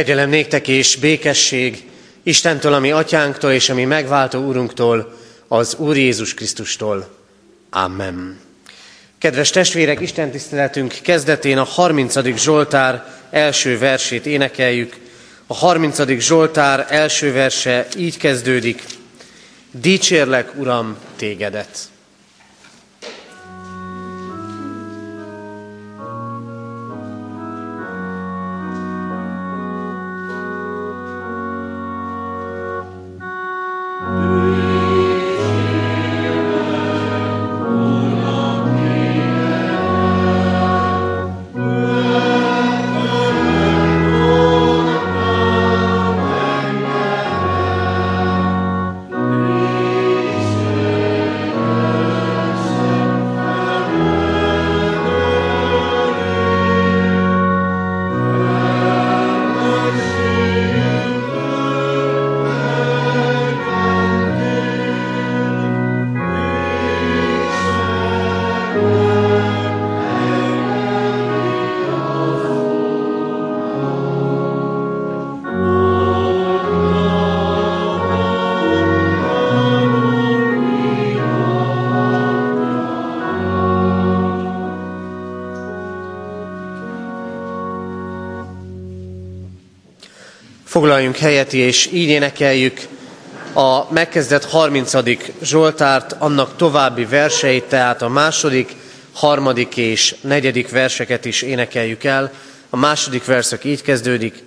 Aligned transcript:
Kegyelem 0.00 0.28
néktek 0.28 0.68
és 0.68 0.96
békesség 0.96 1.82
Istentől, 2.22 2.72
ami 2.72 2.90
atyánktól 2.90 3.52
és 3.52 3.68
ami 3.68 3.84
megváltó 3.84 4.46
úrunktól, 4.46 5.18
az 5.48 5.74
Úr 5.78 5.96
Jézus 5.96 6.34
Krisztustól. 6.34 7.08
Amen. 7.70 8.40
Kedves 9.18 9.50
testvérek, 9.50 10.00
Isten 10.00 10.30
tiszteletünk 10.30 10.94
kezdetén 11.02 11.58
a 11.58 11.64
30. 11.64 12.36
Zsoltár 12.36 13.04
első 13.30 13.78
versét 13.78 14.26
énekeljük. 14.26 14.96
A 15.46 15.54
30. 15.54 16.18
Zsoltár 16.18 16.86
első 16.88 17.32
verse 17.32 17.86
így 17.96 18.16
kezdődik. 18.16 18.82
Dicsérlek, 19.70 20.58
Uram, 20.58 20.96
tégedet! 21.16 21.78
Foglaljunk 90.70 91.16
helyet, 91.16 91.52
és 91.52 91.88
így 91.92 92.08
énekeljük 92.08 92.80
a 93.54 93.92
megkezdett 93.92 94.44
30. 94.44 94.92
Zsoltárt, 95.42 96.12
annak 96.12 96.56
további 96.56 97.04
verseit, 97.04 97.64
tehát 97.64 98.02
a 98.02 98.08
második, 98.08 98.76
harmadik 99.12 99.76
és 99.76 100.14
negyedik 100.20 100.70
verseket 100.70 101.24
is 101.24 101.42
énekeljük 101.42 102.04
el. 102.04 102.32
A 102.70 102.76
második 102.76 103.24
verszak 103.24 103.64
így 103.64 103.82
kezdődik, 103.82 104.42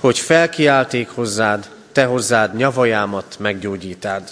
hogy 0.00 0.18
felkiálték 0.18 1.08
hozzád, 1.08 1.68
te 1.92 2.04
hozzád 2.04 2.56
nyavajámat 2.56 3.36
meggyógyítád. 3.38 4.28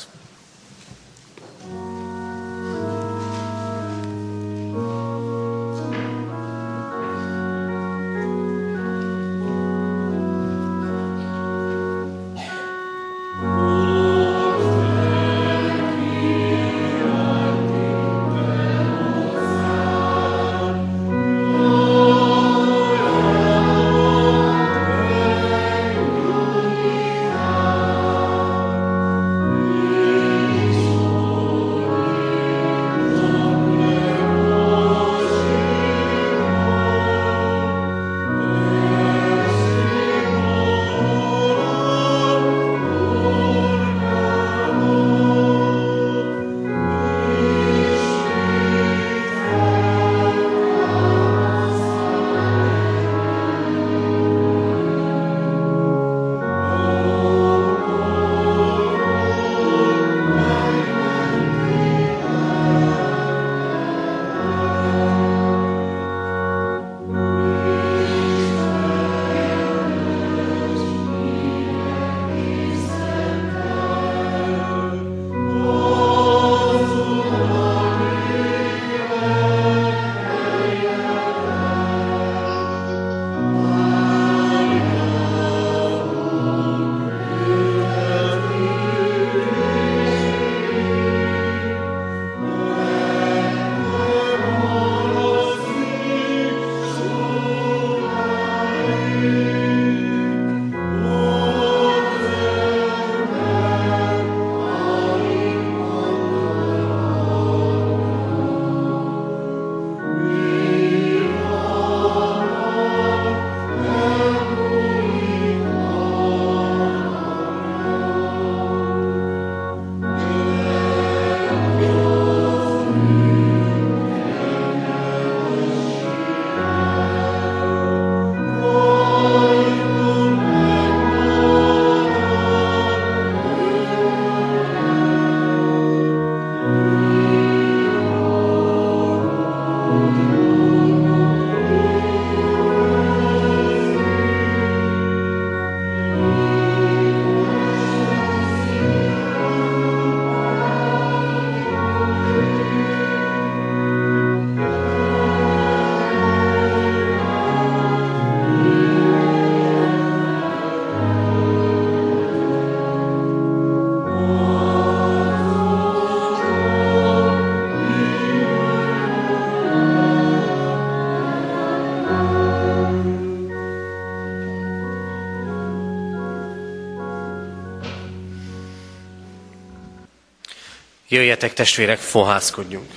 Jöjjetek 181.16 181.53
testvérek, 181.53 181.98
fohászkodjunk. 181.98 182.91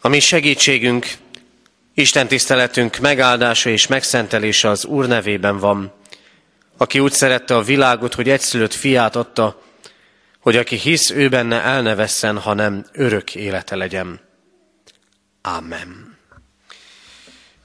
A 0.00 0.08
mi 0.08 0.20
segítségünk 0.20 1.06
Isten 1.94 2.28
tiszteletünk 2.28 2.98
megáldása 2.98 3.70
és 3.70 3.86
megszentelése 3.86 4.68
az 4.68 4.84
Úr 4.84 5.06
nevében 5.06 5.58
van, 5.58 5.92
aki 6.76 6.98
úgy 6.98 7.12
szerette 7.12 7.56
a 7.56 7.62
világot, 7.62 8.14
hogy 8.14 8.28
egyszülött 8.28 8.74
fiát 8.74 9.16
adta, 9.16 9.62
hogy 10.40 10.56
aki 10.56 10.76
hisz 10.76 11.10
ő 11.10 11.28
benne 11.28 11.62
el 11.62 11.82
hanem 12.36 12.86
örök 12.92 13.34
élete 13.34 13.76
legyen. 13.76 14.20
Amen. 15.42 16.18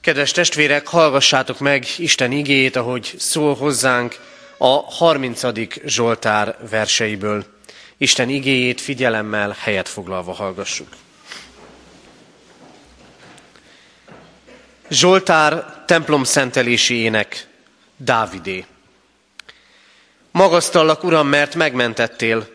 Kedves 0.00 0.30
testvérek, 0.30 0.86
hallgassátok 0.86 1.58
meg 1.58 1.86
Isten 1.96 2.32
igéjét, 2.32 2.76
ahogy 2.76 3.14
szól 3.18 3.54
hozzánk 3.54 4.31
a 4.64 4.84
30. 4.90 5.42
Zsoltár 5.84 6.56
verseiből. 6.70 7.44
Isten 7.96 8.28
igéjét 8.28 8.80
figyelemmel 8.80 9.56
helyet 9.58 9.88
foglalva 9.88 10.32
hallgassuk. 10.32 10.88
Zsoltár 14.90 15.82
templom 15.86 16.24
szentelési 16.24 16.94
ének, 16.94 17.46
Dávidé. 17.96 18.64
Magasztallak, 20.30 21.04
Uram, 21.04 21.28
mert 21.28 21.54
megmentettél. 21.54 22.48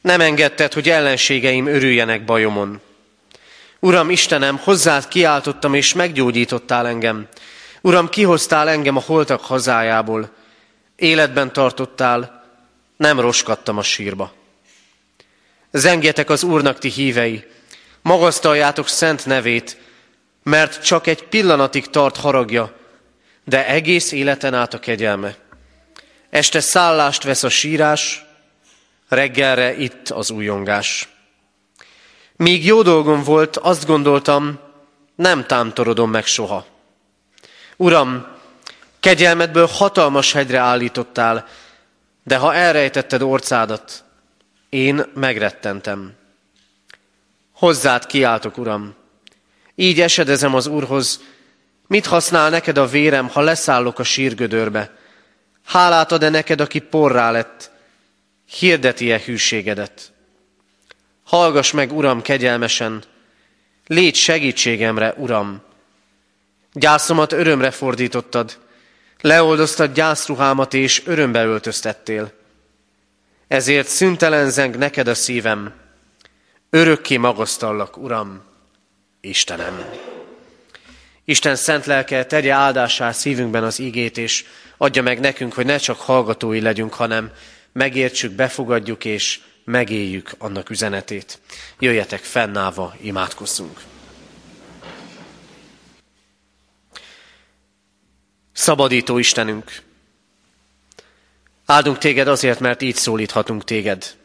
Nem 0.00 0.20
engedted, 0.20 0.72
hogy 0.72 0.88
ellenségeim 0.88 1.66
örüljenek 1.66 2.24
bajomon. 2.24 2.80
Uram, 3.80 4.10
Istenem, 4.10 4.58
hozzád 4.58 5.08
kiáltottam, 5.08 5.74
és 5.74 5.92
meggyógyítottál 5.92 6.86
engem. 6.86 7.28
Uram, 7.80 8.08
kihoztál 8.08 8.68
engem 8.68 8.96
a 8.96 9.02
holtak 9.06 9.40
hazájából. 9.40 10.40
Életben 11.02 11.52
tartottál, 11.52 12.44
nem 12.96 13.20
roskadtam 13.20 13.78
a 13.78 13.82
sírba. 13.82 14.32
Zengjetek 15.70 16.30
az 16.30 16.42
Úrnak 16.42 16.78
ti 16.78 16.88
hívei, 16.88 17.44
magasztaljátok 18.02 18.88
szent 18.88 19.26
nevét, 19.26 19.78
mert 20.42 20.84
csak 20.84 21.06
egy 21.06 21.24
pillanatig 21.24 21.86
tart 21.86 22.16
haragja, 22.16 22.76
de 23.44 23.66
egész 23.66 24.12
életen 24.12 24.54
át 24.54 24.74
a 24.74 24.78
kegyelme. 24.78 25.36
Este 26.30 26.60
szállást 26.60 27.22
vesz 27.22 27.42
a 27.42 27.48
sírás, 27.48 28.24
reggelre 29.08 29.76
itt 29.78 30.08
az 30.08 30.30
újongás. 30.30 31.08
Míg 32.36 32.64
jó 32.64 32.82
dolgom 32.82 33.22
volt, 33.22 33.56
azt 33.56 33.86
gondoltam, 33.86 34.58
nem 35.14 35.46
támtorodom 35.46 36.10
meg 36.10 36.26
soha. 36.26 36.66
Uram, 37.76 38.40
kegyelmedből 39.02 39.66
hatalmas 39.66 40.32
hegyre 40.32 40.58
állítottál, 40.58 41.46
de 42.24 42.36
ha 42.36 42.54
elrejtetted 42.54 43.22
orcádat, 43.22 44.04
én 44.68 45.04
megrettentem. 45.14 46.12
Hozzád 47.52 48.06
kiáltok, 48.06 48.58
Uram, 48.58 48.94
így 49.74 50.00
esedezem 50.00 50.54
az 50.54 50.66
Úrhoz, 50.66 51.20
mit 51.86 52.06
használ 52.06 52.50
neked 52.50 52.78
a 52.78 52.86
vérem, 52.86 53.28
ha 53.28 53.40
leszállok 53.40 53.98
a 53.98 54.02
sírgödörbe? 54.02 54.96
Hálát 55.64 56.12
ad-e 56.12 56.28
neked, 56.28 56.60
aki 56.60 56.78
porrá 56.78 57.30
lett? 57.30 57.70
Hirdeti-e 58.58 59.20
hűségedet? 59.24 60.12
Hallgass 61.24 61.70
meg, 61.70 61.92
Uram, 61.92 62.22
kegyelmesen, 62.22 63.02
légy 63.86 64.14
segítségemre, 64.14 65.14
Uram. 65.16 65.62
Gyászomat 66.72 67.32
örömre 67.32 67.70
fordítottad, 67.70 68.58
leoldoztad 69.22 69.92
gyászruhámat, 69.92 70.74
és 70.74 71.02
örömbe 71.06 71.44
öltöztettél. 71.44 72.32
Ezért 73.48 73.88
szüntelen 73.88 74.50
zeng 74.50 74.76
neked 74.76 75.08
a 75.08 75.14
szívem, 75.14 75.72
örökké 76.70 77.16
magasztallak, 77.16 77.96
Uram. 77.96 78.42
Istenem. 79.20 79.84
Isten 81.24 81.56
szent 81.56 81.86
lelke 81.86 82.24
tegye 82.24 82.52
áldásá 82.52 83.12
szívünkben 83.12 83.64
az 83.64 83.78
igét, 83.78 84.18
és 84.18 84.44
adja 84.76 85.02
meg 85.02 85.20
nekünk, 85.20 85.52
hogy 85.52 85.66
ne 85.66 85.76
csak 85.76 86.00
hallgatói 86.00 86.60
legyünk, 86.60 86.94
hanem 86.94 87.30
megértsük, 87.72 88.32
befogadjuk 88.32 89.04
és 89.04 89.40
megéljük 89.64 90.30
annak 90.38 90.70
üzenetét. 90.70 91.40
Jöjjetek 91.78 92.20
fennállva, 92.20 92.94
imádkozzunk. 93.00 93.91
Szabadító 98.52 99.18
Istenünk, 99.18 99.82
áldunk 101.66 101.98
téged 101.98 102.28
azért, 102.28 102.60
mert 102.60 102.82
így 102.82 102.94
szólíthatunk 102.94 103.64
téged. 103.64 104.16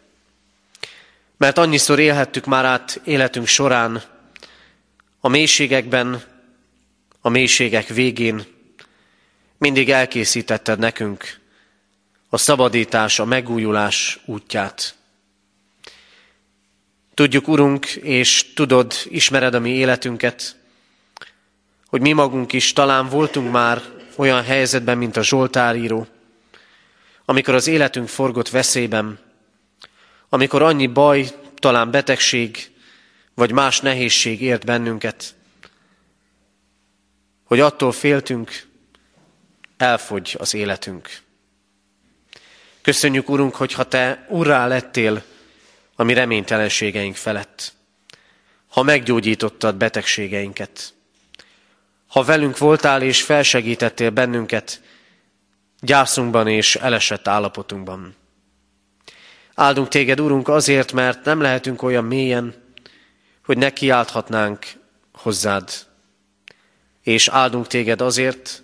Mert 1.38 1.58
annyiszor 1.58 2.00
élhettük 2.00 2.46
már 2.46 2.66
át 2.66 3.02
életünk 3.04 3.48
során, 3.48 4.04
a 5.20 5.28
mélységekben, 5.28 6.24
a 7.22 7.30
mélységek 7.30 7.88
végén 7.88 8.46
mindig 9.58 9.90
elkészítetted 9.90 10.80
nekünk 10.80 11.40
a 12.30 12.38
szabadítás, 12.38 13.20
a 13.20 13.26
megújulás 13.26 14.20
útját. 14.26 14.96
Tudjuk, 17.14 17.48
Urunk, 17.48 17.86
és 17.86 18.54
tudod, 18.54 18.94
ismered 19.10 19.54
a 19.54 19.60
mi 19.60 19.70
életünket, 19.70 20.56
hogy 21.88 22.02
mi 22.02 22.12
magunk 22.12 22.54
is 22.54 22.74
talán 22.74 23.10
voltunk 23.10 23.52
már 23.52 23.82
olyan 24.18 24.44
helyzetben, 24.44 24.98
mint 24.98 25.18
a 25.18 25.24
Zsoltáríró, 25.24 26.08
amikor 27.25 27.54
az 27.54 27.68
életünk 27.68 28.08
forgott 28.08 28.50
veszélyben, 28.50 29.19
amikor 30.30 30.62
annyi 30.62 30.88
baj, 30.88 31.28
talán 31.56 31.92
betegség, 31.92 32.72
vagy 33.34 33.52
más 33.52 33.80
nehézség 33.80 34.42
ért 34.42 34.66
bennünket, 34.66 35.36
hogy 37.44 37.60
attól 37.60 37.92
féltünk, 37.92 38.68
elfogy 39.78 40.36
az 40.40 40.54
életünk. 40.54 41.22
Köszönjük, 42.81 43.30
Urunk, 43.30 43.56
hogy 43.56 43.74
ha 43.74 43.84
Te 43.84 44.25
urrá 44.30 44.68
lettél 44.68 45.24
a 45.96 46.04
mi 46.04 46.14
reménytelenségeink 46.14 47.16
felett, 47.16 47.74
ha 48.68 48.84
meggyógyítottad 48.84 49.75
betegségeinket, 49.75 50.94
ha 52.07 52.24
velünk 52.24 52.57
voltál 52.57 53.01
és 53.01 53.24
felsegítettél 53.24 54.09
bennünket 54.09 54.81
gyászunkban 55.80 56.48
és 56.48 56.75
elesett 56.75 57.27
állapotunkban. 57.27 58.15
Áldunk 59.54 59.87
téged, 59.87 60.19
Urunk, 60.19 60.47
azért, 60.47 60.92
mert 60.92 61.26
nem 61.26 61.42
lehetünk 61.42 61.81
olyan 61.81 62.04
mélyen, 62.04 62.56
hogy 63.45 63.57
ne 63.57 63.73
kiálthatnánk 63.73 64.66
hozzád. 65.14 65.69
És 67.04 67.28
áldunk 67.28 67.68
téged 67.68 68.02
azért, 68.02 68.64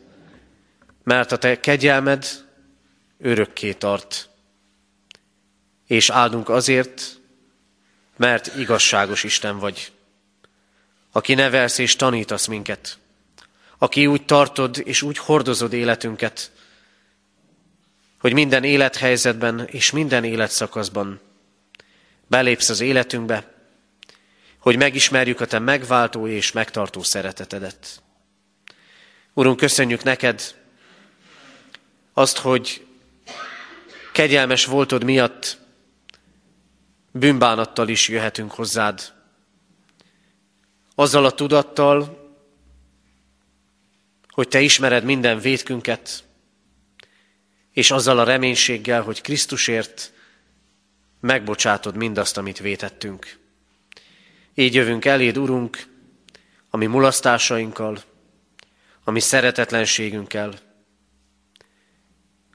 mert 1.04 1.32
a 1.32 1.38
te 1.38 1.60
kegyelmed 1.60 2.26
örökké 3.20 3.74
tart. 3.74 4.30
És 5.88 6.10
áldunk 6.10 6.50
azért, 6.50 7.20
mert 8.18 8.56
igazságos 8.56 9.24
Isten 9.24 9.60
vagy, 9.60 9.92
aki 11.12 11.34
nevelsz 11.34 11.78
és 11.78 11.96
tanítasz 11.96 12.48
minket, 12.48 12.98
aki 13.84 14.08
úgy 14.08 14.26
tartod 14.26 14.82
és 14.84 15.02
úgy 15.02 15.18
hordozod 15.18 15.74
életünket, 15.74 16.52
hogy 18.20 18.34
minden 18.34 18.64
élethelyzetben 18.64 19.66
és 19.66 19.92
minden 19.92 20.24
életszakaszban 20.24 21.20
belépsz 22.28 22.70
az 22.70 22.80
életünkbe, 22.80 23.54
hogy 24.58 24.78
megismerjük 24.78 25.40
a 25.40 25.46
Te 25.46 25.60
megváltó 25.60 26.28
és 26.28 26.52
megtartó 26.52 27.02
szeretetedet. 27.02 28.02
Urunk, 29.34 29.58
köszönjük 29.58 30.04
neked 30.04 30.56
azt, 32.14 32.38
hogy 32.38 32.86
kegyelmes 34.14 34.66
voltod 34.66 35.04
miatt 35.04 35.58
bűnbánattal 37.12 37.88
is 37.88 38.08
jöhetünk 38.08 38.52
hozzád. 38.52 39.14
Azzal 40.96 41.26
a 41.26 41.32
tudattal, 41.32 42.23
hogy 44.34 44.48
Te 44.48 44.62
ismered 44.62 45.04
minden 45.04 45.40
vétkünket, 45.40 46.24
és 47.72 47.92
azzal 47.92 48.20
a 48.20 48.24
reménységgel, 48.24 49.02
hogy 49.02 49.22
Krisztusért 49.22 50.14
megbocsátod 51.20 51.96
mindazt, 51.96 52.38
amit 52.38 52.60
vétettünk. 52.60 53.38
Így 54.56 54.74
jövünk 54.74 55.06
eléd, 55.06 55.38
Urunk, 55.38 55.86
a 56.70 56.78
mi 56.78 56.86
mulasztásainkkal, 56.86 58.02
a 59.04 59.12
mi 59.12 59.20
szeretetlenségünkkel, 59.20 60.54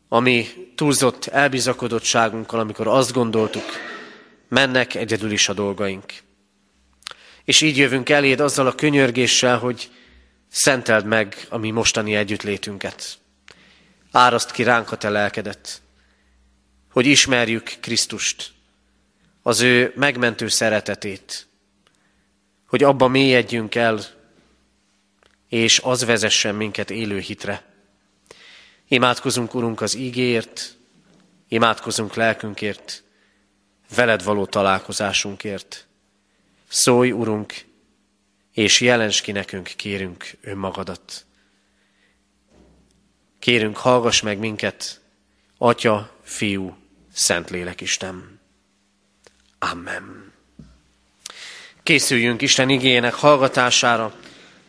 a 0.09 0.19
mi 0.19 0.47
túlzott 0.75 1.27
elbizakodottságunkkal, 1.27 2.61
amikor 2.61 2.87
azt 2.87 3.13
gondoltuk, 3.13 3.65
mennek 4.49 4.95
egyedül 4.95 5.31
is 5.31 5.49
a 5.49 5.53
dolgaink. 5.53 6.13
És 7.45 7.61
így 7.61 7.77
jövünk 7.77 8.09
eléd 8.09 8.41
azzal 8.41 8.67
a 8.67 8.75
könyörgéssel, 8.75 9.59
hogy 9.59 9.91
szenteld 10.49 11.05
meg 11.05 11.47
a 11.49 11.57
mi 11.57 11.71
mostani 11.71 12.15
együttlétünket. 12.15 13.19
Áraszt 14.11 14.51
ki 14.51 14.63
ránk 14.63 14.93
a 14.93 14.97
te 14.97 15.09
lelkedet, 15.09 15.83
hogy 16.93 17.07
ismerjük 17.07 17.77
Krisztust, 17.81 18.53
az 19.43 19.61
ő 19.61 19.93
megmentő 19.97 20.49
szeretetét, 20.49 21.47
hogy 22.67 22.83
abba 22.83 23.09
mélyedjünk 23.09 23.75
el, 23.75 24.01
és 25.49 25.79
az 25.79 26.05
vezessen 26.05 26.55
minket 26.55 26.91
élő 26.91 27.19
hitre. 27.19 27.65
Imádkozunk, 28.89 29.55
Urunk, 29.55 29.81
az 29.81 29.95
ígért, 29.95 30.77
imádkozunk 31.49 32.15
lelkünkért, 32.15 33.03
veled 33.95 34.23
való 34.23 34.47
találkozásunkért. 34.47 35.87
Szólj, 36.69 37.11
Urunk, 37.11 37.55
és 38.59 38.81
jelens 38.81 39.21
ki 39.21 39.33
nekünk, 39.33 39.71
kérünk 39.77 40.31
önmagadat. 40.43 41.25
Kérünk, 43.39 43.77
hallgass 43.77 44.21
meg 44.21 44.39
minket, 44.39 45.01
Atya, 45.59 46.17
Fiú, 46.23 46.77
Szentlélek 47.13 47.81
Isten. 47.81 48.41
Amen. 49.59 50.33
Készüljünk 51.83 52.43
Isten 52.43 52.69
igényének 52.69 53.15
hallgatására. 53.15 54.15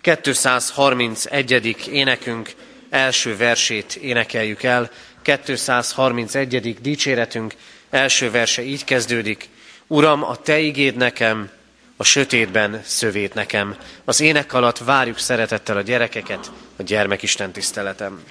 231. 0.01 1.88
énekünk 1.91 2.53
első 2.89 3.38
versét 3.38 3.96
énekeljük 3.96 4.63
el. 4.63 4.91
231. 5.22 6.81
dicséretünk 6.81 7.55
első 7.89 8.31
verse 8.31 8.62
így 8.62 8.84
kezdődik. 8.84 9.50
Uram, 9.88 10.24
a 10.24 10.36
Te 10.36 10.60
igéd 10.60 10.96
nekem, 10.96 11.58
a 12.01 12.03
sötétben 12.03 12.82
szövét 12.84 13.34
nekem. 13.34 13.75
Az 14.06 14.22
ének 14.22 14.53
alatt 14.53 14.77
várjuk 14.77 15.18
szeretettel 15.18 15.77
a 15.77 15.82
gyerekeket 15.82 16.51
a 16.75 16.84
gyermekisten 16.84 17.51
tiszteletem. 17.51 18.24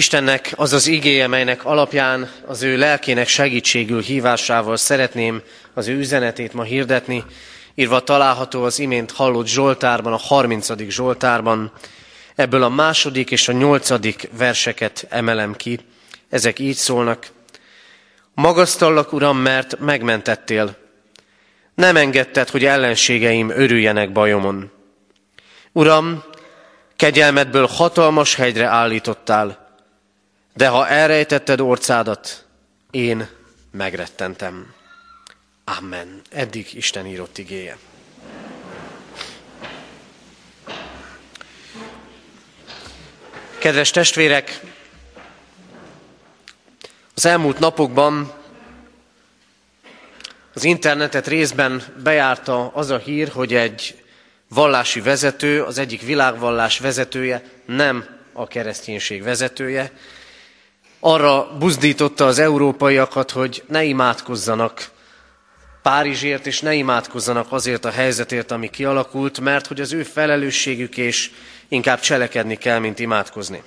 Istennek 0.00 0.52
az 0.56 0.72
az 0.72 0.86
igéje, 0.86 1.26
melynek 1.26 1.64
alapján 1.64 2.30
az 2.46 2.62
ő 2.62 2.76
lelkének 2.76 3.28
segítségül 3.28 4.02
hívásával 4.02 4.76
szeretném 4.76 5.42
az 5.74 5.88
ő 5.88 5.98
üzenetét 5.98 6.52
ma 6.52 6.62
hirdetni, 6.62 7.24
írva 7.74 8.00
található 8.00 8.62
az 8.62 8.78
imént 8.78 9.10
hallott 9.10 9.46
Zsoltárban, 9.46 10.12
a 10.12 10.16
30. 10.16 10.88
Zsoltárban. 10.88 11.72
Ebből 12.34 12.62
a 12.62 12.68
második 12.68 13.30
és 13.30 13.48
a 13.48 13.52
nyolcadik 13.52 14.28
verseket 14.38 15.06
emelem 15.08 15.54
ki. 15.54 15.78
Ezek 16.30 16.58
így 16.58 16.76
szólnak. 16.76 17.26
Magasztallak, 18.34 19.12
Uram, 19.12 19.38
mert 19.38 19.78
megmentettél. 19.78 20.76
Nem 21.74 21.96
engedted, 21.96 22.48
hogy 22.48 22.64
ellenségeim 22.64 23.50
örüljenek 23.50 24.12
bajomon. 24.12 24.70
Uram, 25.72 26.22
kegyelmedből 26.96 27.66
hatalmas 27.66 28.34
hegyre 28.34 28.66
állítottál, 28.66 29.68
de 30.60 30.68
ha 30.68 30.88
elrejtetted 30.88 31.60
orcádat, 31.60 32.44
én 32.90 33.28
megrettentem. 33.70 34.74
Amen. 35.64 36.20
Eddig 36.30 36.74
Isten 36.74 37.06
írott 37.06 37.38
igéje. 37.38 37.78
Kedves 43.58 43.90
testvérek, 43.90 44.60
az 47.14 47.26
elmúlt 47.26 47.58
napokban 47.58 48.32
az 50.54 50.64
internetet 50.64 51.26
részben 51.26 51.82
bejárta 52.02 52.68
az 52.68 52.90
a 52.90 52.98
hír, 52.98 53.28
hogy 53.28 53.54
egy 53.54 54.02
vallási 54.48 55.00
vezető, 55.00 55.62
az 55.62 55.78
egyik 55.78 56.02
világvallás 56.02 56.78
vezetője 56.78 57.42
nem 57.66 58.18
a 58.32 58.46
kereszténység 58.46 59.22
vezetője, 59.22 59.92
arra 61.00 61.56
buzdította 61.58 62.26
az 62.26 62.38
európaiakat, 62.38 63.30
hogy 63.30 63.62
ne 63.68 63.84
imádkozzanak 63.84 64.90
Párizsért, 65.82 66.46
és 66.46 66.60
ne 66.60 66.74
imádkozzanak 66.74 67.52
azért 67.52 67.84
a 67.84 67.90
helyzetért, 67.90 68.50
ami 68.50 68.70
kialakult, 68.70 69.40
mert 69.40 69.66
hogy 69.66 69.80
az 69.80 69.92
ő 69.92 70.02
felelősségük 70.02 70.96
és 70.96 71.30
inkább 71.68 72.00
cselekedni 72.00 72.56
kell, 72.56 72.78
mint 72.78 72.98
imádkozni. 72.98 73.62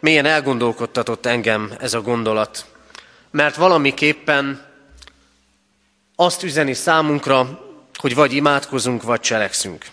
Milyen 0.00 0.24
elgondolkodtatott 0.24 1.26
engem 1.26 1.72
ez 1.78 1.94
a 1.94 2.00
gondolat, 2.00 2.66
mert 3.30 3.56
valamiképpen 3.56 4.66
azt 6.16 6.42
üzeni 6.42 6.74
számunkra, 6.74 7.60
hogy 7.98 8.14
vagy 8.14 8.32
imádkozunk, 8.32 9.02
vagy 9.02 9.20
cselekszünk. 9.20 9.86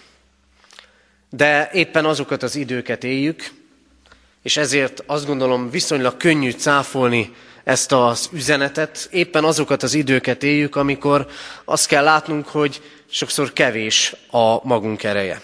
De 1.29 1.69
éppen 1.73 2.05
azokat 2.05 2.43
az 2.43 2.55
időket 2.55 3.03
éljük, 3.03 3.51
és 4.43 4.57
ezért 4.57 5.03
azt 5.05 5.25
gondolom 5.25 5.69
viszonylag 5.69 6.17
könnyű 6.17 6.51
cáfolni 6.51 7.33
ezt 7.63 7.91
az 7.91 8.29
üzenetet. 8.31 9.07
Éppen 9.11 9.43
azokat 9.43 9.83
az 9.83 9.93
időket 9.93 10.43
éljük, 10.43 10.75
amikor 10.75 11.27
azt 11.65 11.87
kell 11.87 12.03
látnunk, 12.03 12.47
hogy 12.47 12.81
sokszor 13.09 13.53
kevés 13.53 14.15
a 14.31 14.67
magunk 14.67 15.03
ereje. 15.03 15.41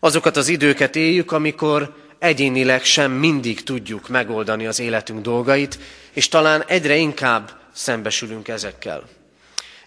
Azokat 0.00 0.36
az 0.36 0.48
időket 0.48 0.96
éljük, 0.96 1.32
amikor 1.32 1.94
egyénileg 2.18 2.84
sem 2.84 3.12
mindig 3.12 3.62
tudjuk 3.62 4.08
megoldani 4.08 4.66
az 4.66 4.80
életünk 4.80 5.20
dolgait, 5.22 5.78
és 6.12 6.28
talán 6.28 6.64
egyre 6.66 6.96
inkább 6.96 7.50
szembesülünk 7.72 8.48
ezekkel. 8.48 9.02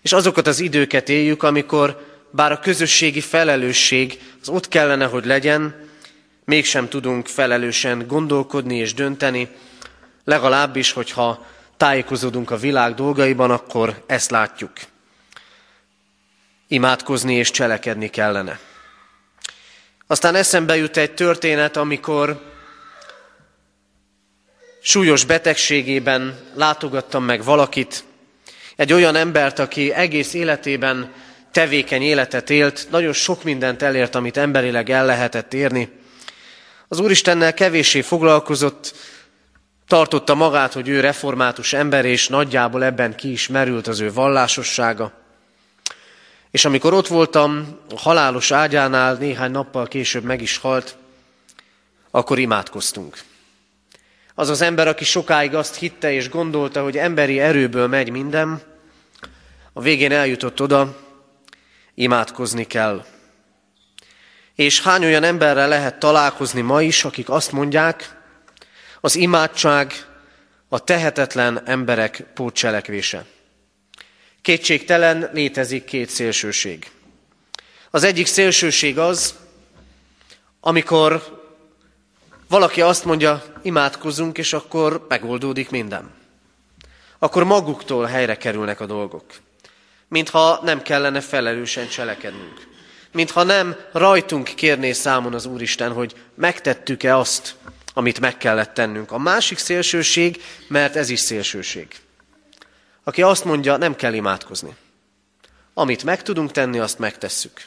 És 0.01 0.13
azokat 0.13 0.47
az 0.47 0.59
időket 0.59 1.09
éljük, 1.09 1.43
amikor 1.43 2.05
bár 2.31 2.51
a 2.51 2.59
közösségi 2.59 3.21
felelősség 3.21 4.19
az 4.41 4.49
ott 4.49 4.67
kellene, 4.67 5.05
hogy 5.05 5.25
legyen, 5.25 5.89
mégsem 6.51 6.89
tudunk 6.89 7.27
felelősen 7.27 8.07
gondolkodni 8.07 8.75
és 8.75 8.93
dönteni, 8.93 9.49
legalábbis, 10.23 10.91
hogyha 10.91 11.45
tájékozódunk 11.77 12.51
a 12.51 12.57
világ 12.57 12.93
dolgaiban, 12.93 13.51
akkor 13.51 14.03
ezt 14.07 14.31
látjuk. 14.31 14.71
Imádkozni 16.67 17.33
és 17.33 17.51
cselekedni 17.51 18.09
kellene. 18.09 18.59
Aztán 20.07 20.35
eszembe 20.35 20.75
jut 20.75 20.97
egy 20.97 21.13
történet, 21.13 21.77
amikor 21.77 22.51
súlyos 24.81 25.25
betegségében 25.25 26.39
látogattam 26.53 27.23
meg 27.23 27.43
valakit, 27.43 28.03
egy 28.75 28.93
olyan 28.93 29.15
embert, 29.15 29.59
aki 29.59 29.93
egész 29.93 30.33
életében 30.33 31.13
tevékeny 31.51 32.01
életet 32.01 32.49
élt, 32.49 32.87
nagyon 32.89 33.13
sok 33.13 33.43
mindent 33.43 33.81
elért, 33.81 34.15
amit 34.15 34.37
emberileg 34.37 34.89
el 34.89 35.05
lehetett 35.05 35.53
érni, 35.53 35.99
az 36.91 36.99
Úristennel 36.99 37.53
kevéssé 37.53 38.01
foglalkozott, 38.01 38.95
tartotta 39.87 40.35
magát, 40.35 40.73
hogy 40.73 40.87
ő 40.87 40.99
református 40.99 41.73
ember, 41.73 42.05
és 42.05 42.27
nagyjából 42.27 42.83
ebben 42.83 43.15
ki 43.15 43.31
is 43.31 43.47
merült 43.47 43.87
az 43.87 43.99
ő 43.99 44.13
vallásossága. 44.13 45.11
És 46.49 46.65
amikor 46.65 46.93
ott 46.93 47.07
voltam 47.07 47.77
a 47.89 47.99
halálos 47.99 48.51
ágyánál, 48.51 49.13
néhány 49.13 49.51
nappal 49.51 49.87
később 49.87 50.23
meg 50.23 50.41
is 50.41 50.57
halt, 50.57 50.95
akkor 52.09 52.39
imádkoztunk. 52.39 53.17
Az 54.35 54.49
az 54.49 54.61
ember, 54.61 54.87
aki 54.87 55.03
sokáig 55.03 55.55
azt 55.55 55.75
hitte 55.75 56.11
és 56.11 56.29
gondolta, 56.29 56.83
hogy 56.83 56.97
emberi 56.97 57.39
erőből 57.39 57.87
megy 57.87 58.09
minden, 58.09 58.61
A 59.73 59.81
végén 59.81 60.11
eljutott 60.11 60.61
oda, 60.61 60.97
imádkozni 61.93 62.67
kell. 62.67 63.05
És 64.61 64.81
hány 64.81 65.05
olyan 65.05 65.23
emberrel 65.23 65.67
lehet 65.67 65.99
találkozni 65.99 66.61
ma 66.61 66.81
is, 66.81 67.03
akik 67.03 67.29
azt 67.29 67.51
mondják, 67.51 68.15
az 68.99 69.15
imádság 69.15 69.93
a 70.69 70.83
tehetetlen 70.83 71.61
emberek 71.65 72.25
pótcselekvése. 72.33 73.25
Kétségtelen 74.41 75.29
létezik 75.33 75.83
két 75.83 76.09
szélsőség. 76.09 76.91
Az 77.89 78.03
egyik 78.03 78.25
szélsőség 78.25 78.97
az, 78.97 79.35
amikor 80.59 81.41
valaki 82.47 82.81
azt 82.81 83.05
mondja, 83.05 83.43
imádkozunk, 83.61 84.37
és 84.37 84.53
akkor 84.53 85.05
megoldódik 85.09 85.69
minden. 85.69 86.11
Akkor 87.19 87.43
maguktól 87.43 88.05
helyre 88.05 88.37
kerülnek 88.37 88.79
a 88.79 88.85
dolgok. 88.85 89.25
Mintha 90.07 90.59
nem 90.63 90.81
kellene 90.81 91.21
felelősen 91.21 91.87
cselekednünk. 91.87 92.70
Mintha 93.11 93.43
nem 93.43 93.75
rajtunk 93.91 94.43
kérné 94.55 94.91
számon 94.91 95.33
az 95.33 95.45
Úristen, 95.45 95.91
hogy 95.91 96.13
megtettük-e 96.35 97.17
azt, 97.17 97.55
amit 97.93 98.19
meg 98.19 98.37
kellett 98.37 98.73
tennünk. 98.73 99.11
A 99.11 99.17
másik 99.17 99.57
szélsőség, 99.57 100.43
mert 100.67 100.95
ez 100.95 101.09
is 101.09 101.19
szélsőség. 101.19 101.87
Aki 103.03 103.21
azt 103.21 103.45
mondja, 103.45 103.77
nem 103.77 103.95
kell 103.95 104.13
imádkozni. 104.13 104.75
Amit 105.73 106.03
meg 106.03 106.21
tudunk 106.21 106.51
tenni, 106.51 106.79
azt 106.79 106.99
megtesszük. 106.99 107.61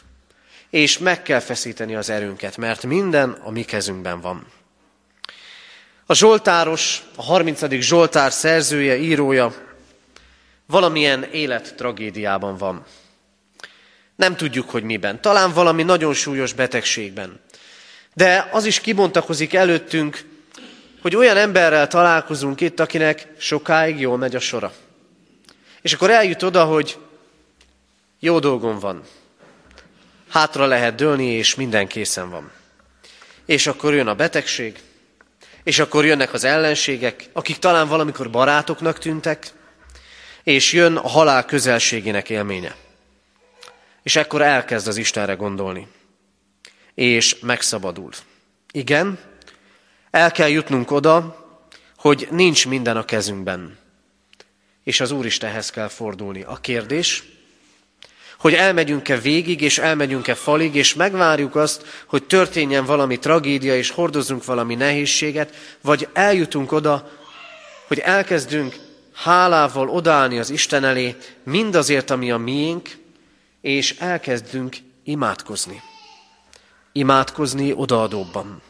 És 0.70 0.98
meg 0.98 1.22
kell 1.22 1.40
feszíteni 1.40 1.94
az 1.94 2.10
erőnket, 2.10 2.56
mert 2.56 2.82
minden 2.82 3.30
a 3.30 3.50
mi 3.50 3.62
kezünkben 3.62 4.20
van. 4.20 4.46
A 6.06 6.14
Zsoltáros, 6.14 7.02
a 7.16 7.22
30. 7.22 7.80
Zsoltár 7.80 8.32
szerzője, 8.32 8.96
írója 8.96 9.54
valamilyen 10.66 11.22
élettragédiában 11.22 12.56
van. 12.56 12.84
Nem 14.16 14.36
tudjuk, 14.36 14.70
hogy 14.70 14.82
miben. 14.82 15.20
Talán 15.20 15.52
valami 15.52 15.82
nagyon 15.82 16.14
súlyos 16.14 16.52
betegségben. 16.52 17.40
De 18.14 18.48
az 18.52 18.64
is 18.64 18.80
kibontakozik 18.80 19.54
előttünk, 19.54 20.24
hogy 21.02 21.16
olyan 21.16 21.36
emberrel 21.36 21.86
találkozunk 21.86 22.60
itt, 22.60 22.80
akinek 22.80 23.26
sokáig 23.38 24.00
jól 24.00 24.16
megy 24.16 24.34
a 24.34 24.40
sora. 24.40 24.72
És 25.82 25.92
akkor 25.92 26.10
eljut 26.10 26.42
oda, 26.42 26.64
hogy 26.64 26.98
jó 28.18 28.38
dolgom 28.38 28.78
van. 28.78 29.02
Hátra 30.28 30.66
lehet 30.66 30.94
dőlni, 30.94 31.26
és 31.26 31.54
minden 31.54 31.86
készen 31.86 32.30
van. 32.30 32.50
És 33.46 33.66
akkor 33.66 33.94
jön 33.94 34.06
a 34.06 34.14
betegség, 34.14 34.78
és 35.64 35.78
akkor 35.78 36.04
jönnek 36.04 36.32
az 36.32 36.44
ellenségek, 36.44 37.28
akik 37.32 37.58
talán 37.58 37.88
valamikor 37.88 38.30
barátoknak 38.30 38.98
tűntek, 38.98 39.52
és 40.42 40.72
jön 40.72 40.96
a 40.96 41.08
halál 41.08 41.44
közelségének 41.44 42.30
élménye. 42.30 42.74
És 44.04 44.16
ekkor 44.16 44.42
elkezd 44.42 44.88
az 44.88 44.96
Istenre 44.96 45.34
gondolni. 45.34 45.86
És 46.94 47.38
megszabadul. 47.38 48.10
Igen, 48.72 49.18
el 50.10 50.30
kell 50.30 50.48
jutnunk 50.48 50.90
oda, 50.90 51.44
hogy 51.96 52.28
nincs 52.30 52.66
minden 52.68 52.96
a 52.96 53.04
kezünkben. 53.04 53.78
És 54.82 55.00
az 55.00 55.10
Úristenhez 55.10 55.70
kell 55.70 55.88
fordulni. 55.88 56.42
A 56.42 56.56
kérdés, 56.56 57.24
hogy 58.38 58.54
elmegyünk-e 58.54 59.18
végig, 59.18 59.60
és 59.60 59.78
elmegyünk-e 59.78 60.34
falig, 60.34 60.74
és 60.74 60.94
megvárjuk 60.94 61.56
azt, 61.56 62.04
hogy 62.06 62.24
történjen 62.24 62.84
valami 62.84 63.18
tragédia, 63.18 63.76
és 63.76 63.90
hordozzunk 63.90 64.44
valami 64.44 64.74
nehézséget, 64.74 65.54
vagy 65.80 66.08
eljutunk 66.12 66.72
oda, 66.72 67.10
hogy 67.86 67.98
elkezdünk 67.98 68.76
hálával 69.14 69.88
odállni 69.88 70.38
az 70.38 70.50
Isten 70.50 70.84
elé, 70.84 71.16
mindazért, 71.42 72.10
ami 72.10 72.30
a 72.30 72.36
miénk, 72.36 73.02
és 73.64 73.96
elkezdünk 73.98 74.76
imádkozni. 75.04 75.82
Imádkozni 76.92 77.72
odaadóbban. 77.72 78.62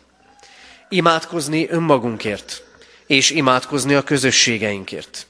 Imádkozni 0.89 1.69
önmagunkért, 1.69 2.63
és 3.07 3.31
imádkozni 3.31 3.95
a 3.95 4.03
közösségeinkért. 4.03 5.27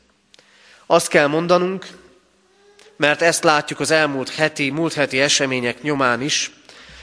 Azt 0.86 1.08
kell 1.08 1.26
mondanunk, 1.26 1.86
mert 2.96 3.22
ezt 3.22 3.44
látjuk 3.44 3.80
az 3.80 3.90
elmúlt 3.90 4.30
heti, 4.30 4.70
múlt 4.70 4.92
heti 4.92 5.20
események 5.20 5.82
nyomán 5.82 6.20
is, 6.20 6.52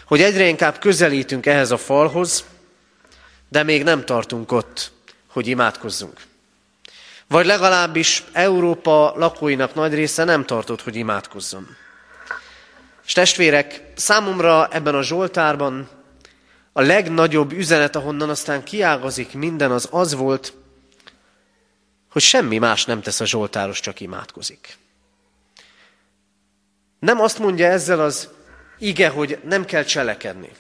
hogy 0.06 0.22
egyre 0.22 0.48
inkább 0.48 0.80
közelítünk 0.80 1.46
ehhez 1.46 1.72
a 1.72 1.78
falhoz, 1.78 2.46
de 3.50 3.64
még 3.64 3.84
nem 3.84 4.06
tartunk 4.06 4.52
ott, 4.52 4.92
hogy 5.28 5.48
imádkozzunk. 5.48 6.22
Vagy 7.28 7.46
legalábbis 7.46 8.24
Európa 8.32 9.14
lakóinak 9.16 9.74
nagy 9.74 9.94
része 9.94 10.24
nem 10.24 10.46
tartott, 10.46 10.82
hogy 10.82 10.96
imádkozzon. 10.96 11.81
És 13.12 13.18
testvérek, 13.18 13.84
számomra 13.96 14.68
ebben 14.68 14.96
a 14.96 15.04
Zsoltárban 15.04 15.90
a 16.72 16.82
legnagyobb 16.82 17.52
üzenet, 17.52 17.96
ahonnan 17.96 18.30
aztán 18.30 18.64
kiágazik 18.64 19.34
minden, 19.34 19.72
az 19.72 19.88
az 19.92 20.14
volt, 20.14 20.54
hogy 22.12 22.22
semmi 22.22 22.58
más 22.58 22.86
nem 22.86 23.02
tesz 23.02 23.20
a 23.20 23.26
Zsoltáros, 23.26 23.80
csak 23.80 24.00
imádkozik. 24.00 24.78
Nem 27.00 27.20
azt 27.20 27.40
mondja 27.40 27.68
ezzel 27.68 28.00
az 28.00 28.30
ige, 28.80 29.10
hogy 29.10 29.40
nem 29.44 29.66
kell 29.66 29.84
cselekedni, 29.84 30.52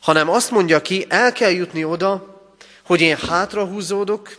hanem 0.00 0.28
azt 0.28 0.50
mondja 0.50 0.82
ki, 0.82 1.06
el 1.08 1.32
kell 1.32 1.50
jutni 1.50 1.84
oda, 1.84 2.42
hogy 2.82 3.00
én 3.00 3.16
hátrahúzódok, 3.16 4.36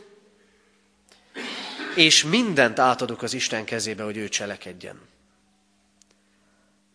és 1.95 2.23
mindent 2.23 2.79
átadok 2.79 3.21
az 3.21 3.33
Isten 3.33 3.65
kezébe, 3.65 4.03
hogy 4.03 4.17
ő 4.17 4.29
cselekedjen. 4.29 5.13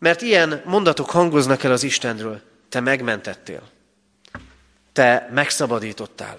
Mert 0.00 0.22
ilyen 0.22 0.62
mondatok 0.64 1.10
hangoznak 1.10 1.62
el 1.62 1.72
az 1.72 1.82
Istenről. 1.82 2.40
Te 2.68 2.80
megmentettél. 2.80 3.62
Te 4.92 5.30
megszabadítottál. 5.32 6.36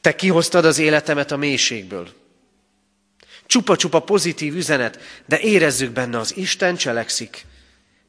Te 0.00 0.14
kihoztad 0.14 0.64
az 0.64 0.78
életemet 0.78 1.30
a 1.30 1.36
mélységből. 1.36 2.08
Csupa-csupa 3.46 4.00
pozitív 4.00 4.56
üzenet, 4.56 4.98
de 5.26 5.40
érezzük 5.40 5.90
benne, 5.90 6.18
az 6.18 6.36
Isten 6.36 6.76
cselekszik, 6.76 7.46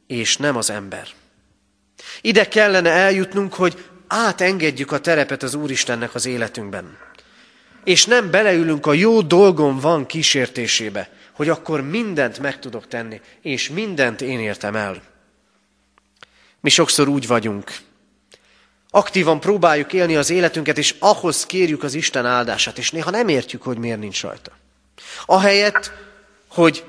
és 0.08 0.38
nem 0.38 0.56
az 0.56 0.70
ember. 0.70 1.08
Ide 2.22 2.48
kellene 2.48 2.90
eljutnunk, 2.90 3.54
hogy 3.54 3.86
átengedjük 4.08 4.92
a 4.92 5.00
terepet 5.00 5.44
az 5.44 5.54
Úristennek 5.54 6.16
az 6.16 6.26
életünkben. 6.26 6.98
És 7.84 8.06
nem 8.06 8.32
beleülünk 8.32 8.86
a 8.86 8.94
jó 8.94 9.22
dolgom 9.22 9.80
van 9.80 10.06
kísértésébe, 10.06 11.10
hogy 11.38 11.50
akkor 11.50 11.82
mindent 11.82 12.40
meg 12.40 12.60
tudok 12.60 12.88
tenni, 12.88 13.22
és 13.42 13.70
mindent 13.70 14.22
én 14.22 14.40
értem 14.40 14.76
el. 14.76 15.02
Mi 16.60 16.70
sokszor 16.70 17.08
úgy 17.08 17.28
vagyunk. 17.28 17.78
Aktívan 18.90 19.40
próbáljuk 19.40 19.94
élni 19.94 20.16
az 20.16 20.30
életünket, 20.30 20.78
és 20.78 20.96
ahhoz 21.00 21.46
kérjük 21.46 21.84
az 21.84 21.94
Isten 21.94 22.26
áldását, 22.26 22.78
és 22.78 22.92
néha 22.92 23.10
nem 23.10 23.28
értjük, 23.28 23.62
hogy 23.62 23.78
miért 23.78 24.00
nincs 24.00 24.22
rajta. 24.22 24.52
Ahelyett, 25.26 25.92
hogy 26.48 26.84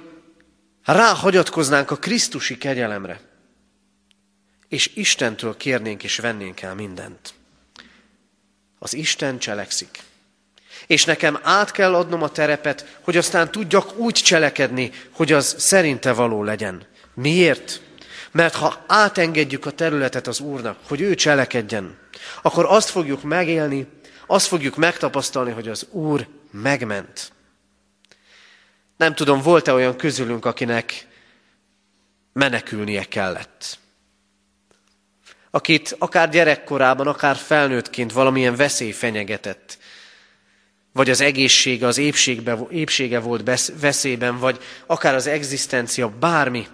ráhagyatkoznánk 0.85 1.91
a 1.91 1.97
Krisztusi 1.97 2.59
kegyelemre, 2.59 3.21
és 4.69 4.91
Istentől 4.95 5.57
kérnénk 5.57 6.03
és 6.03 6.19
vennénk 6.19 6.61
el 6.61 6.75
mindent. 6.75 7.35
Az 8.79 8.95
Isten 8.95 9.39
cselekszik. 9.39 10.03
És 10.87 11.05
nekem 11.05 11.39
át 11.43 11.71
kell 11.71 11.95
adnom 11.95 12.23
a 12.23 12.29
terepet, 12.29 12.99
hogy 13.01 13.17
aztán 13.17 13.51
tudjak 13.51 13.97
úgy 13.97 14.15
cselekedni, 14.15 14.91
hogy 15.11 15.33
az 15.33 15.55
szerinte 15.59 16.13
való 16.13 16.43
legyen. 16.43 16.87
Miért? 17.15 17.81
Mert 18.31 18.55
ha 18.55 18.85
átengedjük 18.87 19.67
a 19.67 19.71
területet 19.71 20.27
az 20.27 20.41
Úrnak, 20.41 20.79
hogy 20.89 21.01
ő 21.01 21.15
cselekedjen, 21.15 21.99
akkor 22.43 22.65
azt 22.69 22.89
fogjuk 22.89 23.23
megélni, 23.23 23.87
azt 24.27 24.47
fogjuk 24.47 24.77
megtapasztalni, 24.77 25.51
hogy 25.51 25.69
az 25.69 25.87
Úr 25.91 26.27
megment. 26.51 27.33
Nem 28.97 29.15
tudom, 29.15 29.41
volt-e 29.41 29.73
olyan 29.73 29.97
közülünk, 29.97 30.45
akinek 30.45 31.07
menekülnie 32.33 33.05
kellett. 33.05 33.79
Akit 35.51 35.97
akár 35.99 36.29
gyerekkorában, 36.29 37.07
akár 37.07 37.37
felnőttként 37.37 38.13
valamilyen 38.13 38.57
veszély 38.57 38.91
fenyegetett. 38.91 39.79
Vagy 40.93 41.11
az 41.11 41.21
egészsége, 41.21 41.87
az 41.87 41.99
épségbe, 41.99 42.59
épsége 42.71 43.19
volt 43.19 43.71
veszélyben, 43.81 44.39
vagy 44.39 44.63
akár 44.87 45.15
az 45.15 45.27
egzisztencia, 45.27 46.09
bármi. 46.09 46.67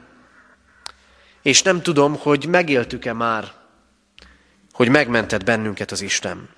És 1.42 1.62
nem 1.62 1.82
tudom, 1.82 2.16
hogy 2.16 2.46
megéltük-e 2.46 3.12
már, 3.12 3.52
hogy 4.72 4.88
megmentett 4.88 5.44
bennünket 5.44 5.90
az 5.90 6.00
Isten. 6.00 6.48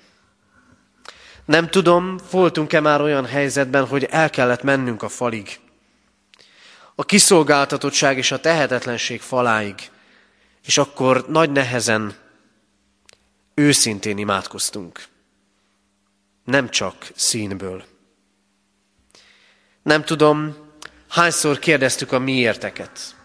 Nem 1.45 1.69
tudom, 1.69 2.17
voltunk-e 2.31 2.79
már 2.79 3.01
olyan 3.01 3.25
helyzetben, 3.25 3.85
hogy 3.85 4.03
el 4.03 4.29
kellett 4.29 4.63
mennünk 4.63 5.03
a 5.03 5.09
falig. 5.09 5.59
A 6.95 7.03
kiszolgáltatottság 7.03 8.17
és 8.17 8.31
a 8.31 8.39
tehetetlenség 8.39 9.21
faláig. 9.21 9.75
És 10.65 10.77
akkor 10.77 11.25
nagy 11.27 11.51
nehezen, 11.51 12.15
őszintén 13.53 14.17
imádkoztunk. 14.17 15.03
Nem 16.47 16.69
csak 16.69 17.11
színből. 17.15 17.83
Nem 19.81 20.03
tudom, 20.03 20.55
hányszor 21.07 21.59
kérdeztük 21.59 22.11
a 22.11 22.19
miérteket, 22.19 23.15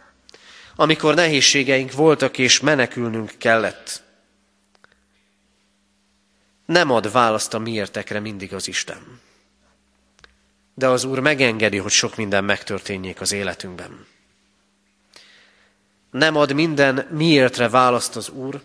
amikor 0.77 1.15
nehézségeink 1.15 1.93
voltak 1.93 2.39
és 2.39 2.61
menekülnünk 2.61 3.33
kellett. 3.39 4.03
Nem 6.67 6.91
ad 6.91 7.13
választ 7.13 7.55
a 7.55 7.59
miértekre 7.59 8.21
mindig 8.21 8.55
az 8.55 8.69
Isten. 8.69 9.21
De 10.75 10.89
az 10.89 11.05
Úr 11.05 11.19
megengedi, 11.19 11.77
hogy 11.77 11.93
sok 11.93 12.17
minden 12.17 12.45
megtörténjék 12.45 13.21
az 13.21 13.33
életünkben. 13.33 14.07
Nem 16.11 16.37
ad 16.37 16.53
minden 16.53 17.07
miértre 17.11 17.69
választ 17.69 18.17
az 18.17 18.29
Úr, 18.29 18.63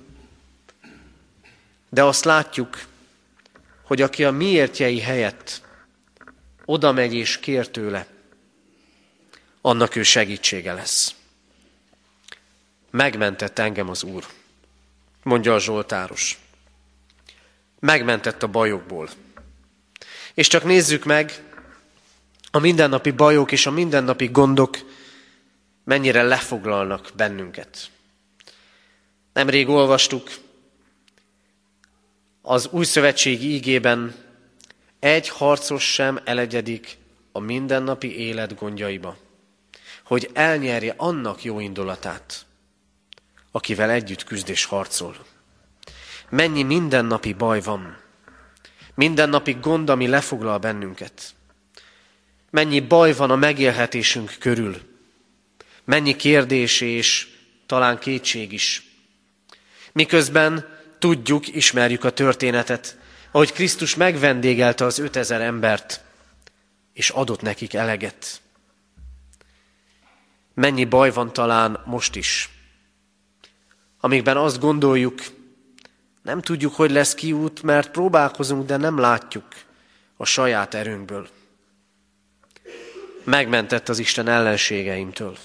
de 1.90 2.04
azt 2.04 2.26
látjuk, 2.26 2.78
hogy 3.88 4.02
aki 4.02 4.24
a 4.24 4.32
miértjei 4.32 5.00
helyett 5.00 5.62
oda 6.66 6.92
megy 6.92 7.14
és 7.14 7.40
kér 7.40 7.70
tőle, 7.70 8.08
annak 9.62 9.96
ő 9.96 10.04
segítsége 10.04 10.74
lesz. 10.74 11.16
Megmentett 12.92 13.60
engem 13.60 13.90
az 13.90 14.04
Úr, 14.04 14.26
mondja 15.24 15.54
a 15.54 15.60
Zsoltáros. 15.60 16.40
Megmentett 17.80 18.44
a 18.44 18.48
bajokból. 18.48 19.10
És 20.34 20.48
csak 20.48 20.64
nézzük 20.64 21.04
meg, 21.04 21.44
a 22.52 22.60
mindennapi 22.60 23.12
bajok 23.12 23.52
és 23.52 23.66
a 23.66 23.72
mindennapi 23.72 24.28
gondok 24.28 24.78
mennyire 25.84 26.24
lefoglalnak 26.24 27.10
bennünket. 27.16 27.90
Nemrég 29.34 29.70
olvastuk 29.70 30.30
az 32.50 32.68
új 32.72 32.86
szövetségi 32.86 33.54
ígében, 33.54 34.16
egy 35.00 35.30
harcos 35.30 35.94
sem 35.94 36.20
elegyedik 36.24 36.98
a 37.32 37.40
mindennapi 37.40 38.20
élet 38.20 38.56
gondjaiba, 38.56 39.18
hogy 40.04 40.30
elnyerje 40.34 40.94
annak 40.98 41.44
jó 41.44 41.60
indulatát, 41.60 42.46
akivel 43.52 43.90
együtt 43.90 44.24
küzd 44.24 44.50
és 44.50 44.66
harcol. 44.66 45.16
Mennyi 46.30 46.64
mindennapi 46.64 47.34
baj 47.34 47.62
van, 47.62 47.98
mindennapi 48.96 49.58
gond, 49.62 49.90
ami 49.90 50.08
lefoglal 50.08 50.58
bennünket. 50.58 51.36
Mennyi 52.50 52.80
baj 52.80 53.14
van 53.14 53.32
a 53.32 53.36
megélhetésünk 53.36 54.36
körül, 54.40 54.78
mennyi 55.84 56.16
kérdés 56.16 56.82
és 56.82 57.28
talán 57.66 58.00
kétség 58.00 58.54
is. 58.54 58.84
Miközben 59.92 60.77
tudjuk, 61.00 61.56
ismerjük 61.56 62.04
a 62.04 62.10
történetet, 62.10 62.98
ahogy 63.32 63.54
Krisztus 63.54 63.96
megvendégelte 63.96 64.86
az 64.86 65.00
ötezer 65.00 65.42
embert, 65.42 66.02
és 66.94 67.10
adott 67.10 67.42
nekik 67.42 67.74
eleget. 67.74 68.42
Mennyi 70.54 70.86
baj 70.86 71.12
van 71.12 71.34
talán 71.34 71.84
most 71.86 72.16
is, 72.16 72.50
amikben 74.00 74.38
azt 74.38 74.60
gondoljuk, 74.60 75.22
nem 76.22 76.42
tudjuk, 76.42 76.76
hogy 76.76 76.92
lesz 76.92 77.16
kiút, 77.16 77.64
mert 77.64 77.92
próbálkozunk, 77.92 78.66
de 78.66 78.78
nem 78.78 78.98
látjuk 78.98 79.46
a 80.18 80.26
saját 80.26 80.74
erőnkből. 80.74 81.28
Megmentett 83.24 83.90
az 83.90 84.00
Isten 84.00 84.28
ellenségeimtől. 84.28 85.38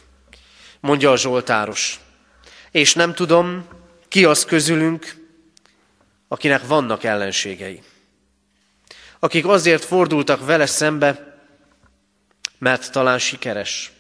Mondja 0.80 1.10
a 1.10 1.16
Zsoltáros. 1.16 2.00
És 2.70 2.94
nem 2.94 3.14
tudom, 3.14 3.64
ki 4.08 4.24
az 4.24 4.44
közülünk, 4.44 5.21
akinek 6.32 6.66
vannak 6.66 7.04
ellenségei. 7.04 7.82
Akik 9.18 9.46
azért 9.46 9.84
fordultak 9.84 10.46
vele 10.46 10.66
szembe, 10.66 11.38
mert 12.58 12.92
talán 12.92 13.18
sikeres, 13.18 13.92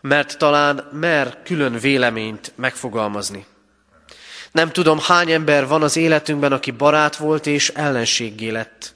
mert 0.00 0.38
talán 0.38 0.88
mer 0.92 1.42
külön 1.42 1.78
véleményt 1.78 2.52
megfogalmazni. 2.56 3.46
Nem 4.52 4.70
tudom, 4.70 4.98
hány 4.98 5.30
ember 5.30 5.66
van 5.66 5.82
az 5.82 5.96
életünkben, 5.96 6.52
aki 6.52 6.70
barát 6.70 7.16
volt 7.16 7.46
és 7.46 7.68
ellenséggé 7.68 8.48
lett. 8.48 8.94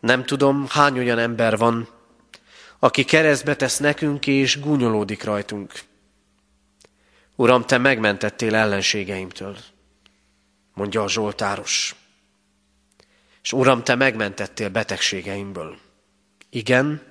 Nem 0.00 0.24
tudom, 0.24 0.66
hány 0.68 0.98
olyan 0.98 1.18
ember 1.18 1.56
van, 1.56 1.88
aki 2.78 3.04
keresztbe 3.04 3.56
tesz 3.56 3.78
nekünk 3.78 4.26
és 4.26 4.60
gúnyolódik 4.60 5.24
rajtunk. 5.24 5.72
Uram, 7.36 7.64
Te 7.64 7.78
megmentettél 7.78 8.54
ellenségeimtől 8.54 9.56
mondja 10.74 11.02
a 11.02 11.08
Zsoltáros. 11.08 11.94
És 13.42 13.52
Uram, 13.52 13.84
Te 13.84 13.94
megmentettél 13.94 14.68
betegségeimből. 14.68 15.78
Igen, 16.50 17.02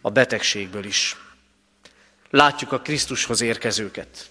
a 0.00 0.10
betegségből 0.10 0.84
is. 0.84 1.16
Látjuk 2.30 2.72
a 2.72 2.80
Krisztushoz 2.80 3.40
érkezőket. 3.40 4.30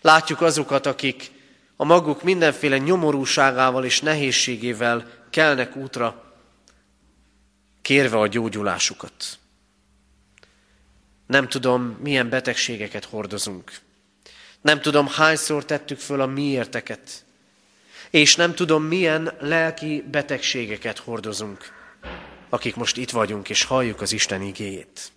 Látjuk 0.00 0.40
azokat, 0.40 0.86
akik 0.86 1.30
a 1.76 1.84
maguk 1.84 2.22
mindenféle 2.22 2.78
nyomorúságával 2.78 3.84
és 3.84 4.00
nehézségével 4.00 5.24
kelnek 5.30 5.76
útra, 5.76 6.34
kérve 7.82 8.18
a 8.18 8.26
gyógyulásukat. 8.26 9.38
Nem 11.26 11.48
tudom, 11.48 11.96
milyen 12.00 12.28
betegségeket 12.28 13.04
hordozunk. 13.04 13.72
Nem 14.60 14.80
tudom, 14.80 15.06
hányszor 15.06 15.64
tettük 15.64 15.98
föl 15.98 16.20
a 16.20 16.26
miérteket 16.26 17.24
és 18.16 18.36
nem 18.36 18.54
tudom, 18.54 18.82
milyen 18.82 19.32
lelki 19.40 20.04
betegségeket 20.10 20.98
hordozunk, 20.98 21.72
akik 22.48 22.76
most 22.76 22.96
itt 22.96 23.10
vagyunk, 23.10 23.48
és 23.48 23.64
halljuk 23.64 24.00
az 24.00 24.12
Isten 24.12 24.42
igéjét. 24.42 25.12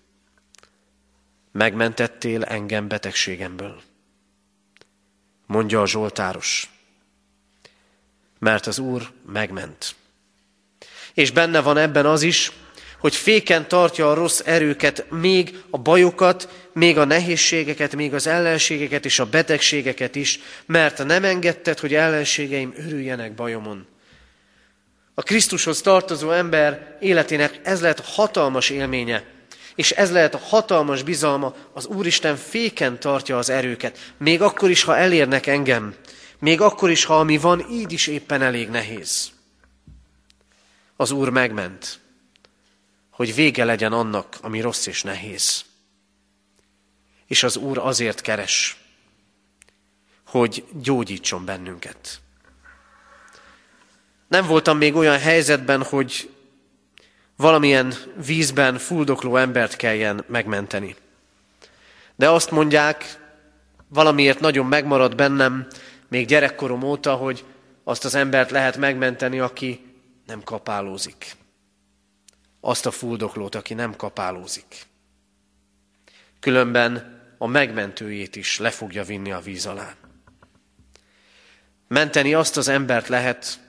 Megmentettél 1.52 2.44
engem 2.44 2.88
betegségemből, 2.88 3.82
mondja 5.46 5.82
a 5.82 5.88
Zsoltáros, 5.88 6.70
mert 8.40 8.68
az 8.68 8.80
Úr 8.80 9.12
megment. 9.26 9.96
És 11.14 11.32
benne 11.32 11.62
van 11.62 11.78
ebben 11.78 12.06
az 12.06 12.22
is, 12.22 12.52
hogy 13.00 13.16
féken 13.16 13.68
tartja 13.68 14.12
a 14.12 14.14
rossz 14.14 14.42
erőket, 14.46 15.06
még 15.10 15.64
a 15.70 15.78
bajokat, 15.78 16.50
még 16.74 16.98
a 16.98 17.06
nehézségeket, 17.06 17.96
még 17.96 18.14
az 18.14 18.28
ellenségeket 18.28 19.06
és 19.06 19.20
a 19.20 19.26
betegségeket 19.26 20.16
is, 20.16 20.40
mert 20.66 21.06
nem 21.06 21.24
engedted, 21.24 21.80
hogy 21.80 21.94
ellenségeim 21.94 22.74
örüljenek 22.78 23.34
bajomon. 23.34 23.88
A 25.14 25.22
Krisztushoz 25.22 25.82
tartozó 25.82 26.32
ember 26.32 26.98
életének 27.00 27.60
ez 27.64 27.82
lehet 27.82 28.00
a 28.00 28.04
hatalmas 28.06 28.70
élménye, 28.70 29.24
és 29.76 29.92
ez 29.92 30.12
lehet 30.12 30.34
a 30.36 30.42
hatalmas 30.44 31.04
bizalma, 31.04 31.56
az 31.74 31.86
Úristen 31.86 32.36
féken 32.36 33.00
tartja 33.00 33.38
az 33.38 33.50
erőket, 33.50 34.14
még 34.18 34.42
akkor 34.42 34.70
is, 34.70 34.84
ha 34.84 34.98
elérnek 34.98 35.48
engem, 35.48 35.96
még 36.40 36.62
akkor 36.62 36.90
is, 36.90 37.04
ha 37.04 37.20
ami 37.20 37.38
van, 37.38 37.66
így 37.72 37.92
is 37.92 38.08
éppen 38.08 38.42
elég 38.42 38.70
nehéz. 38.70 39.32
Az 40.96 41.12
Úr 41.12 41.30
megment 41.30 42.00
hogy 43.20 43.36
vége 43.36 43.66
legyen 43.66 43.94
annak, 43.94 44.38
ami 44.42 44.62
rossz 44.62 44.86
és 44.86 45.04
nehéz. 45.04 45.66
És 47.28 47.44
az 47.44 47.58
Úr 47.58 47.78
azért 47.78 48.22
keres, 48.22 48.78
hogy 50.28 50.66
gyógyítson 50.82 51.46
bennünket. 51.46 52.22
Nem 54.28 54.46
voltam 54.46 54.78
még 54.78 54.96
olyan 54.96 55.20
helyzetben, 55.20 55.84
hogy 55.84 56.30
valamilyen 57.36 57.94
vízben 58.26 58.78
fuldokló 58.78 59.36
embert 59.36 59.76
kelljen 59.76 60.24
megmenteni. 60.28 60.96
De 62.16 62.30
azt 62.30 62.52
mondják, 62.52 63.20
valamiért 63.88 64.40
nagyon 64.40 64.66
megmaradt 64.66 65.16
bennem, 65.16 65.68
még 66.08 66.28
gyerekkorom 66.28 66.84
óta, 66.84 67.16
hogy 67.16 67.46
azt 67.84 68.06
az 68.06 68.16
embert 68.16 68.52
lehet 68.52 68.78
megmenteni, 68.78 69.40
aki 69.40 69.94
nem 70.26 70.44
kapálózik 70.44 71.38
azt 72.60 72.86
a 72.86 72.92
fuldoklót, 72.92 73.56
aki 73.56 73.74
nem 73.74 73.96
kapálózik. 73.96 74.86
Különben 76.40 77.20
a 77.38 77.48
megmentőjét 77.48 78.36
is 78.36 78.58
le 78.58 78.70
fogja 78.70 79.04
vinni 79.04 79.32
a 79.32 79.40
víz 79.40 79.66
alá. 79.66 79.96
Menteni 81.88 82.34
azt 82.34 82.58
az 82.58 82.68
embert 82.68 83.08
lehet, 83.08 83.60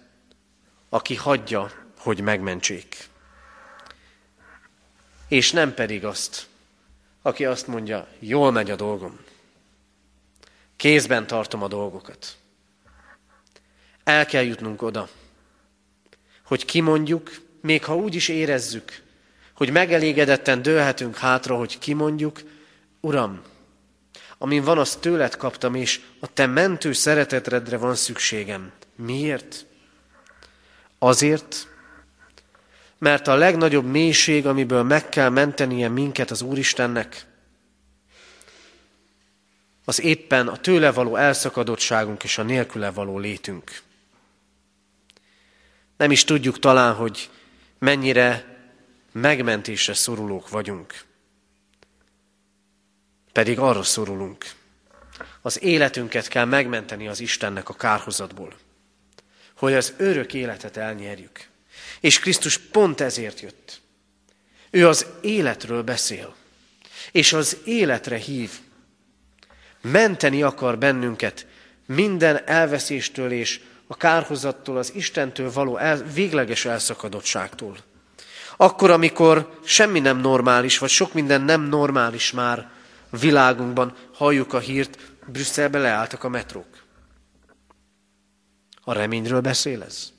aki 0.89 1.15
hagyja, 1.15 1.71
hogy 1.99 2.21
megmentsék. 2.21 3.09
És 5.29 5.53
nem 5.53 5.75
pedig 5.75 6.05
azt, 6.05 6.47
aki 7.23 7.45
azt 7.45 7.67
mondja, 7.67 8.09
jól 8.19 8.51
megy 8.51 8.71
a 8.71 8.77
dolgom. 8.77 9.19
Kézben 10.77 11.27
tartom 11.27 11.63
a 11.63 11.69
dolgokat. 11.69 12.37
El 14.05 14.27
kell 14.27 14.43
jutnunk 14.43 14.83
oda, 14.83 15.09
hogy 16.45 16.65
kimondjuk, 16.65 17.31
még 17.61 17.85
ha 17.85 17.97
úgy 17.97 18.15
is 18.15 18.29
érezzük, 18.29 19.03
hogy 19.55 19.71
megelégedetten 19.71 20.63
dőlhetünk 20.63 21.17
hátra, 21.17 21.57
hogy 21.57 21.79
kimondjuk, 21.79 22.41
Uram, 23.01 23.41
amin 24.39 24.63
van, 24.63 24.79
azt 24.79 25.01
tőled 25.01 25.37
kaptam, 25.37 25.75
és 25.75 26.01
a 26.21 26.33
te 26.33 26.47
mentő 26.47 26.93
szeretetredre 26.93 27.77
van 27.77 27.95
szükségem. 27.95 28.73
Miért? 28.97 29.67
Azért, 30.99 31.69
mert 32.99 33.29
a 33.29 33.35
legnagyobb 33.35 33.85
mélység, 33.85 34.47
amiből 34.47 34.83
meg 34.83 35.09
kell 35.09 35.29
mentenie 35.29 35.89
minket 35.89 36.31
az 36.31 36.43
Úristennek, 36.43 37.27
az 39.85 40.01
éppen 40.01 40.49
a 40.49 40.57
tőle 40.57 40.93
való 40.93 41.17
elszakadottságunk 41.17 42.25
és 42.25 42.39
a 42.39 42.43
nélküle 42.43 42.91
való 42.91 43.19
létünk. 43.19 43.83
Nem 45.97 46.11
is 46.11 46.25
tudjuk 46.25 46.59
talán, 46.59 46.95
hogy 46.95 47.31
mennyire 47.81 48.59
megmentésre 49.13 49.95
szorulók 49.95 50.49
vagyunk. 50.49 51.05
Pedig 53.33 53.59
arra 53.59 53.83
szorulunk. 53.83 54.45
Az 55.43 55.63
életünket 55.63 56.29
kell 56.29 56.45
megmenteni 56.45 57.09
az 57.09 57.21
Istennek 57.21 57.69
a 57.69 57.75
kárhozatból, 57.75 58.55
hogy 59.57 59.73
az 59.73 59.95
örök 59.97 60.35
életet 60.35 60.77
elnyerjük. 60.77 61.49
És 62.01 62.19
Krisztus 62.19 62.59
pont 62.59 63.01
ezért 63.01 63.41
jött. 63.41 63.81
Ő 64.71 64.89
az 64.89 65.07
életről 65.21 65.83
beszél, 65.83 66.35
és 67.13 67.33
az 67.33 67.57
életre 67.65 68.17
hív. 68.17 68.51
Menteni 69.81 70.43
akar 70.43 70.79
bennünket 70.79 71.47
minden 71.87 72.47
elveszéstől 72.47 73.33
és 73.33 73.61
a 73.91 73.97
kárhozattól, 73.97 74.77
az 74.77 74.95
Istentől 74.95 75.53
való 75.53 75.77
el, 75.77 76.03
végleges 76.03 76.65
elszakadottságtól. 76.65 77.77
Akkor, 78.57 78.91
amikor 78.91 79.59
semmi 79.65 80.01
nem 80.01 80.19
normális, 80.19 80.79
vagy 80.79 80.91
sok 80.91 81.13
minden 81.13 81.41
nem 81.41 81.61
normális 81.63 82.31
már 82.31 82.71
világunkban, 83.21 83.97
halljuk 84.15 84.53
a 84.53 84.59
hírt, 84.59 84.99
Brüsszelbe 85.27 85.79
leálltak 85.79 86.25
a 86.25 86.29
metrók. 86.29 86.67
A 88.83 88.93
reményről 88.93 89.41
beszél 89.41 89.83
ez? 89.83 90.13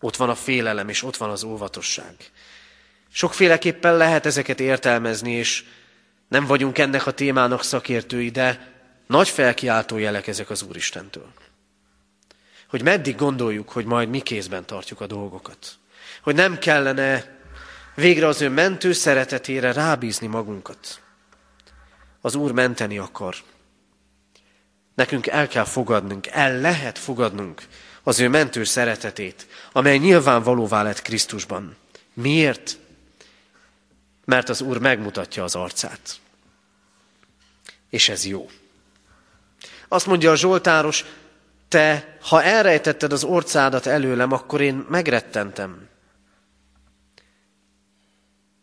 Ott 0.00 0.16
van 0.16 0.28
a 0.28 0.34
félelem, 0.34 0.88
és 0.88 1.02
ott 1.02 1.16
van 1.16 1.30
az 1.30 1.42
óvatosság. 1.42 2.14
Sokféleképpen 3.12 3.96
lehet 3.96 4.26
ezeket 4.26 4.60
értelmezni, 4.60 5.32
és 5.32 5.64
nem 6.28 6.46
vagyunk 6.46 6.78
ennek 6.78 7.06
a 7.06 7.12
témának 7.12 7.62
szakértői, 7.62 8.30
de 8.30 8.72
nagy 9.06 9.28
felkiáltó 9.28 9.98
jelek 9.98 10.26
ezek 10.26 10.50
az 10.50 10.62
Úristentől. 10.62 11.32
Hogy 12.70 12.82
meddig 12.82 13.16
gondoljuk, 13.16 13.68
hogy 13.68 13.84
majd 13.84 14.08
mi 14.08 14.20
kézben 14.20 14.64
tartjuk 14.64 15.00
a 15.00 15.06
dolgokat. 15.06 15.78
Hogy 16.22 16.34
nem 16.34 16.58
kellene 16.58 17.38
végre 17.94 18.26
az 18.26 18.40
ő 18.40 18.48
mentő 18.48 18.92
szeretetére 18.92 19.72
rábízni 19.72 20.26
magunkat. 20.26 21.00
Az 22.20 22.34
Úr 22.34 22.52
menteni 22.52 22.98
akar. 22.98 23.34
Nekünk 24.94 25.26
el 25.26 25.48
kell 25.48 25.64
fogadnunk, 25.64 26.26
el 26.26 26.60
lehet 26.60 26.98
fogadnunk 26.98 27.62
az 28.02 28.20
ő 28.20 28.28
mentő 28.28 28.64
szeretetét, 28.64 29.46
amely 29.72 29.98
nyilvánvalóvá 29.98 30.82
lett 30.82 31.02
Krisztusban. 31.02 31.76
Miért? 32.14 32.78
Mert 34.24 34.48
az 34.48 34.60
Úr 34.60 34.78
megmutatja 34.78 35.44
az 35.44 35.54
arcát. 35.54 36.20
És 37.88 38.08
ez 38.08 38.26
jó. 38.26 38.50
Azt 39.88 40.06
mondja 40.06 40.30
a 40.30 40.36
Zsoltáros, 40.36 41.04
te, 41.70 42.16
ha 42.20 42.42
elrejtetted 42.42 43.12
az 43.12 43.24
orcádat 43.24 43.86
előlem, 43.86 44.32
akkor 44.32 44.60
én 44.60 44.86
megrettentem. 44.88 45.88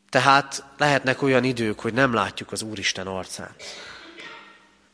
Tehát 0.10 0.64
lehetnek 0.78 1.22
olyan 1.22 1.44
idők, 1.44 1.80
hogy 1.80 1.94
nem 1.94 2.14
látjuk 2.14 2.52
az 2.52 2.62
Úristen 2.62 3.08
arcát. 3.08 3.64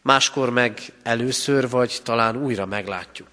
Máskor 0.02 0.49
meg 0.49 0.93
először, 1.04 1.69
vagy 1.69 1.99
talán 2.04 2.36
újra 2.36 2.65
meglátjuk. 2.65 3.30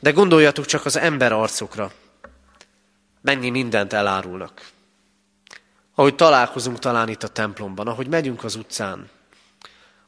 De 0.00 0.10
gondoljatok 0.10 0.64
csak 0.66 0.84
az 0.84 0.96
ember 0.96 1.32
arcokra. 1.32 1.92
Mennyi 3.20 3.50
mindent 3.50 3.92
elárulnak. 3.92 4.70
Ahogy 5.94 6.14
találkozunk 6.14 6.78
talán 6.78 7.08
itt 7.08 7.22
a 7.22 7.28
templomban, 7.28 7.86
ahogy 7.86 8.06
megyünk 8.08 8.44
az 8.44 8.54
utcán, 8.54 9.10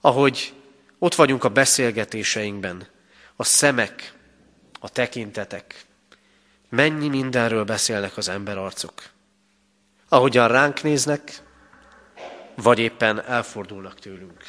ahogy 0.00 0.54
ott 0.98 1.14
vagyunk 1.14 1.44
a 1.44 1.48
beszélgetéseinkben, 1.48 2.92
a 3.36 3.44
szemek, 3.44 4.12
a 4.80 4.88
tekintetek, 4.88 5.84
mennyi 6.68 7.08
mindenről 7.08 7.64
beszélnek 7.64 8.16
az 8.16 8.28
ember 8.28 8.58
arcok. 8.58 9.02
Ahogyan 10.08 10.48
ránk 10.48 10.82
néznek, 10.82 11.42
vagy 12.54 12.78
éppen 12.78 13.24
elfordulnak 13.24 14.00
tőlünk. 14.00 14.44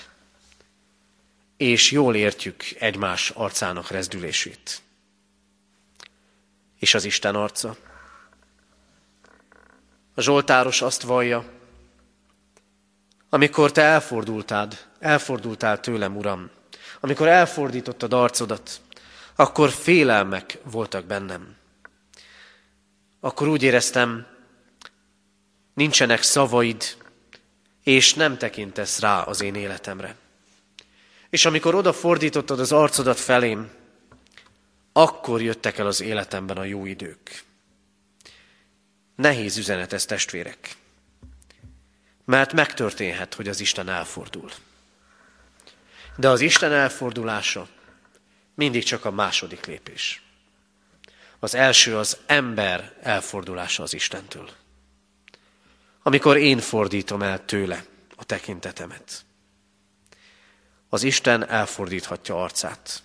És 1.58 1.92
jól 1.92 2.16
értjük 2.16 2.64
egymás 2.80 3.30
arcának 3.30 3.90
rezdülését 3.90 4.84
és 6.86 6.94
az 6.94 7.06
Isten 7.06 7.36
arca. 7.36 7.76
A 10.14 10.22
Zsoltáros 10.22 10.82
azt 10.82 11.02
vallja, 11.02 11.46
amikor 13.30 13.72
te 13.72 13.82
elfordultád, 13.82 14.88
elfordultál 15.00 15.80
tőlem, 15.80 16.18
Uram, 16.18 16.50
amikor 17.06 17.28
elfordítottad 17.28 18.14
arcodat, 18.14 18.82
akkor 19.36 19.70
félelmek 19.70 20.58
voltak 20.64 21.06
bennem. 21.06 21.56
Akkor 23.20 23.48
úgy 23.48 23.64
éreztem, 23.64 24.28
nincsenek 25.74 26.22
szavaid, 26.22 26.98
és 27.84 28.14
nem 28.14 28.38
tekintesz 28.38 29.00
rá 29.00 29.22
az 29.22 29.42
én 29.42 29.56
életemre. 29.56 30.16
És 31.30 31.46
amikor 31.46 31.76
odafordítottad 31.76 32.60
az 32.60 32.72
arcodat 32.72 33.20
felém, 33.20 33.70
akkor 34.94 35.42
jöttek 35.42 35.78
el 35.78 35.88
az 35.88 36.02
életemben 36.02 36.58
a 36.58 36.64
jó 36.64 36.86
idők. 36.86 37.44
Nehéz 39.16 39.58
üzenet 39.58 39.94
ez, 39.94 40.06
testvérek. 40.06 40.76
Mert 42.26 42.54
megtörténhet, 42.54 43.34
hogy 43.34 43.48
az 43.48 43.60
Isten 43.60 43.90
elfordul. 43.90 44.52
De 46.16 46.30
az 46.30 46.42
Isten 46.42 46.72
elfordulása 46.72 47.68
mindig 48.56 48.84
csak 48.84 49.06
a 49.06 49.12
második 49.12 49.66
lépés. 49.66 50.24
Az 51.40 51.56
első 51.56 51.98
az 51.98 52.18
ember 52.26 52.94
elfordulása 53.02 53.84
az 53.84 53.94
Istentől. 53.94 54.50
Amikor 56.04 56.38
én 56.38 56.60
fordítom 56.60 57.22
el 57.22 57.46
tőle 57.46 57.86
a 58.16 58.24
tekintetemet. 58.24 59.26
Az 60.90 61.04
Isten 61.04 61.50
elfordíthatja 61.50 62.44
arcát. 62.44 63.04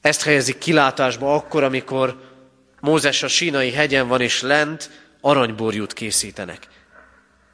Ezt 0.00 0.22
helyezik 0.22 0.58
kilátásba 0.58 1.34
akkor, 1.34 1.62
amikor 1.62 2.32
Mózes 2.80 3.22
a 3.22 3.28
sínai 3.28 3.72
hegyen 3.72 4.08
van, 4.08 4.20
és 4.20 4.40
lent 4.40 4.90
aranyborjút 5.20 5.92
készítenek. 5.92 6.68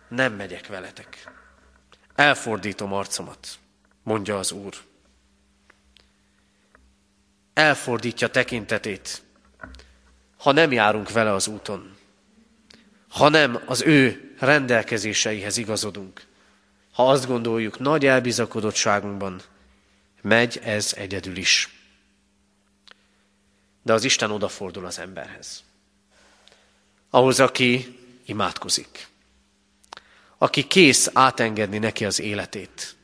Nem 0.09 0.33
megyek 0.33 0.67
veletek. 0.67 1.40
Elfordítom 2.21 2.93
arcomat, 2.93 3.59
mondja 4.03 4.39
az 4.39 4.53
Úr. 4.53 4.75
Elfordítja 7.55 8.29
tekintetét, 8.29 9.23
ha 10.37 10.53
nem 10.53 10.73
járunk 10.73 11.13
vele 11.13 11.33
az 11.33 11.47
úton, 11.47 11.97
ha 13.09 13.29
nem 13.29 13.63
az 13.67 13.83
ő 13.83 14.35
rendelkezéseihez 14.39 15.57
igazodunk, 15.57 16.27
ha 16.93 17.11
azt 17.11 17.27
gondoljuk 17.27 17.79
nagy 17.79 18.07
elbizakodottságunkban, 18.07 19.43
megy 20.21 20.61
ez 20.63 20.93
egyedül 20.97 21.37
is. 21.37 21.69
De 23.83 23.93
az 23.93 24.05
Isten 24.05 24.31
odafordul 24.31 24.87
az 24.87 24.99
emberhez. 24.99 25.65
Ahhoz, 27.11 27.41
aki 27.41 27.99
imádkozik. 28.25 29.10
Aki 30.43 30.67
kész 30.67 31.11
átengedni 31.13 31.79
neki 31.79 32.05
az 32.05 32.21
életét. 32.21 32.97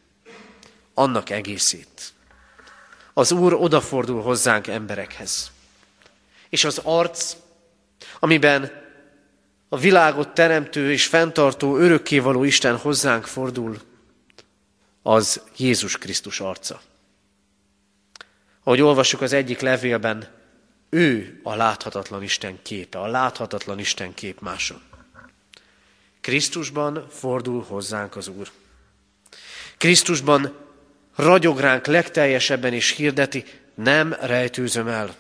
Annak 0.95 1.31
egészét. 1.31 2.13
Az 3.13 3.33
Úr 3.33 3.53
odafordul 3.53 4.23
hozzánk 4.23 4.67
emberekhez. 4.67 5.51
És 6.49 6.65
az 6.65 6.81
arc, 6.83 7.37
amiben 8.19 8.73
a 9.69 9.79
világot 9.79 10.29
teremtő 10.29 10.93
és 10.93 11.07
fenntartó, 11.07 11.77
örökkévaló 11.77 12.45
Isten 12.45 12.77
hozzánk 12.77 13.27
fordul, 13.27 13.81
az 15.03 15.43
Jézus 15.57 15.99
Krisztus 15.99 16.41
arca. 16.41 16.81
Ahogy 18.63 18.81
olvassuk 18.81 19.21
az 19.21 19.33
egyik 19.33 19.61
levélben, 19.61 20.29
ő 20.89 21.41
a 21.43 21.55
láthatatlan 21.55 22.23
Isten 22.23 22.59
képe, 22.63 22.99
a 22.99 23.07
láthatatlan 23.07 23.79
Isten 23.79 24.15
képmása. 24.15 24.81
Krisztusban 26.27 27.07
fordul 27.11 27.65
hozzánk 27.69 28.17
az 28.17 28.29
Úr. 28.29 28.51
Krisztusban 29.77 30.57
ragyog 31.17 31.59
ránk 31.59 31.87
legteljesebben 31.87 32.73
és 32.73 32.91
hirdeti, 32.91 33.45
nem 33.75 34.17
rejtőzöm 34.21 34.89
el. 34.89 35.15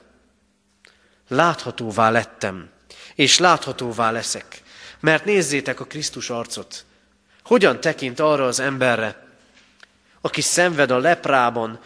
Láthatóvá 1.28 2.10
lettem, 2.10 2.70
és 3.14 3.38
láthatóvá 3.38 4.10
leszek. 4.10 4.62
Mert 5.00 5.24
nézzétek 5.24 5.80
a 5.80 5.84
Krisztus 5.84 6.30
arcot. 6.30 6.84
Hogyan 7.44 7.80
tekint 7.80 8.20
arra 8.20 8.46
az 8.46 8.60
emberre, 8.60 9.26
aki 10.20 10.40
szenved 10.40 10.90
a 10.90 10.98
leprában, 10.98 11.80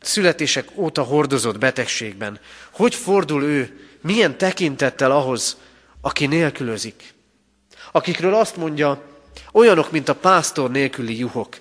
születések 0.00 0.68
óta 0.74 1.02
hordozott 1.02 1.58
betegségben. 1.58 2.40
Hogy 2.70 2.94
fordul 2.94 3.42
ő 3.42 3.88
milyen 4.00 4.38
tekintettel 4.38 5.10
ahhoz, 5.10 5.56
aki 6.00 6.26
nélkülözik. 6.26 7.13
Akikről 7.92 8.34
azt 8.34 8.56
mondja, 8.56 9.02
olyanok, 9.52 9.90
mint 9.90 10.08
a 10.08 10.14
pásztor 10.14 10.70
nélküli 10.70 11.18
juhok. 11.18 11.56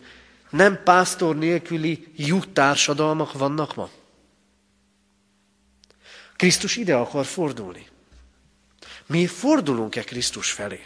Nem 0.50 0.84
pásztor 0.84 1.38
nélküli 1.38 2.08
juh 2.16 2.44
társadalmak 2.54 3.34
vannak 3.34 3.76
ma? 3.76 3.90
Krisztus 6.36 6.76
ide 6.76 6.96
akar 6.96 7.26
fordulni. 7.26 7.88
Mi 9.06 9.28
fordulunk-e 9.28 10.04
Krisztus 10.04 10.52
felé? 10.52 10.86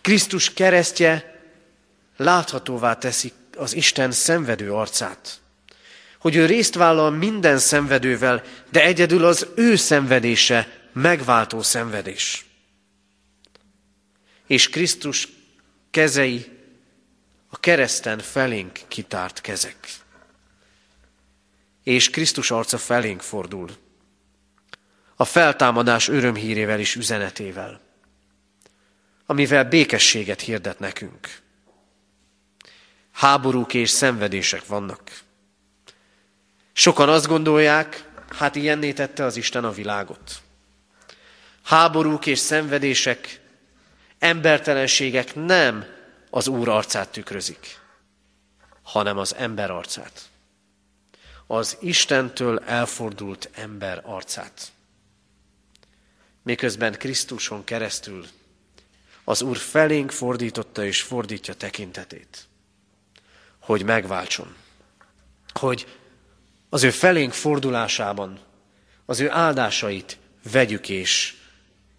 Krisztus 0.00 0.52
keresztje 0.52 1.40
láthatóvá 2.16 2.94
teszi 2.98 3.32
az 3.56 3.74
Isten 3.74 4.10
szenvedő 4.10 4.72
arcát. 4.72 5.40
Hogy 6.18 6.36
ő 6.36 6.46
részt 6.46 6.74
vállal 6.74 7.10
minden 7.10 7.58
szenvedővel, 7.58 8.42
de 8.70 8.82
egyedül 8.82 9.24
az 9.24 9.46
ő 9.54 9.76
szenvedése 9.76 10.68
megváltó 10.92 11.62
szenvedés. 11.62 12.45
És 14.46 14.68
Krisztus 14.68 15.28
kezei 15.90 16.56
a 17.48 17.60
kereszten 17.60 18.18
felénk 18.18 18.80
kitárt 18.88 19.40
kezek. 19.40 19.76
És 21.82 22.10
Krisztus 22.10 22.50
arca 22.50 22.78
felénk 22.78 23.20
fordul. 23.20 23.70
A 25.16 25.24
feltámadás 25.24 26.08
örömhírével 26.08 26.78
és 26.78 26.94
üzenetével, 26.94 27.80
amivel 29.26 29.64
békességet 29.64 30.40
hirdet 30.40 30.78
nekünk. 30.78 31.28
Háborúk 33.12 33.74
és 33.74 33.90
szenvedések 33.90 34.66
vannak. 34.66 35.20
Sokan 36.72 37.08
azt 37.08 37.26
gondolják, 37.26 38.08
hát 38.28 38.56
ilyenné 38.56 38.92
tette 38.92 39.24
az 39.24 39.36
Isten 39.36 39.64
a 39.64 39.70
világot. 39.70 40.42
Háborúk 41.62 42.26
és 42.26 42.38
szenvedések, 42.38 43.40
embertelenségek 44.26 45.34
nem 45.34 45.84
az 46.30 46.48
Úr 46.48 46.68
arcát 46.68 47.08
tükrözik, 47.08 47.80
hanem 48.82 49.18
az 49.18 49.34
ember 49.34 49.70
arcát. 49.70 50.28
Az 51.46 51.76
Istentől 51.80 52.58
elfordult 52.58 53.50
ember 53.54 54.02
arcát. 54.04 54.72
Miközben 56.42 56.92
Krisztuson 56.92 57.64
keresztül 57.64 58.26
az 59.24 59.42
Úr 59.42 59.56
felénk 59.56 60.10
fordította 60.10 60.84
és 60.84 61.02
fordítja 61.02 61.54
tekintetét, 61.54 62.46
hogy 63.58 63.82
megváltson, 63.82 64.54
hogy 65.52 65.98
az 66.68 66.82
ő 66.82 66.90
felénk 66.90 67.32
fordulásában 67.32 68.40
az 69.04 69.20
ő 69.20 69.30
áldásait 69.30 70.18
vegyük 70.52 70.88
és 70.88 71.34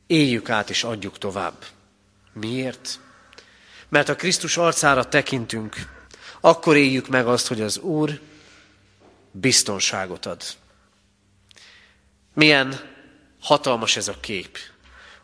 éljük 0.07 0.49
át 0.49 0.69
és 0.69 0.83
adjuk 0.83 1.17
tovább. 1.17 1.75
Miért? 2.39 2.99
Mert 3.89 4.09
a 4.09 4.15
Krisztus 4.15 4.57
arcára 4.57 5.09
tekintünk, 5.09 5.75
akkor 6.39 6.75
éljük 6.75 7.07
meg 7.07 7.27
azt, 7.27 7.47
hogy 7.47 7.61
az 7.61 7.77
Úr 7.77 8.19
biztonságot 9.31 10.25
ad. 10.25 10.43
Milyen 12.33 12.95
hatalmas 13.41 13.95
ez 13.95 14.07
a 14.07 14.19
kép. 14.19 14.57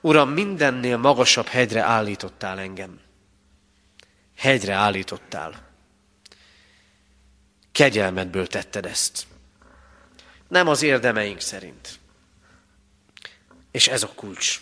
Uram, 0.01 0.29
mindennél 0.29 0.97
magasabb 0.97 1.47
hegyre 1.47 1.81
állítottál 1.81 2.59
engem. 2.59 2.99
Hegyre 4.37 4.73
állítottál. 4.73 5.71
Kegyelmedből 7.71 8.47
tetted 8.47 8.85
ezt. 8.85 9.27
Nem 10.47 10.67
az 10.67 10.81
érdemeink 10.81 11.39
szerint. 11.39 11.99
És 13.71 13.87
ez 13.87 14.03
a 14.03 14.11
kulcs. 14.15 14.61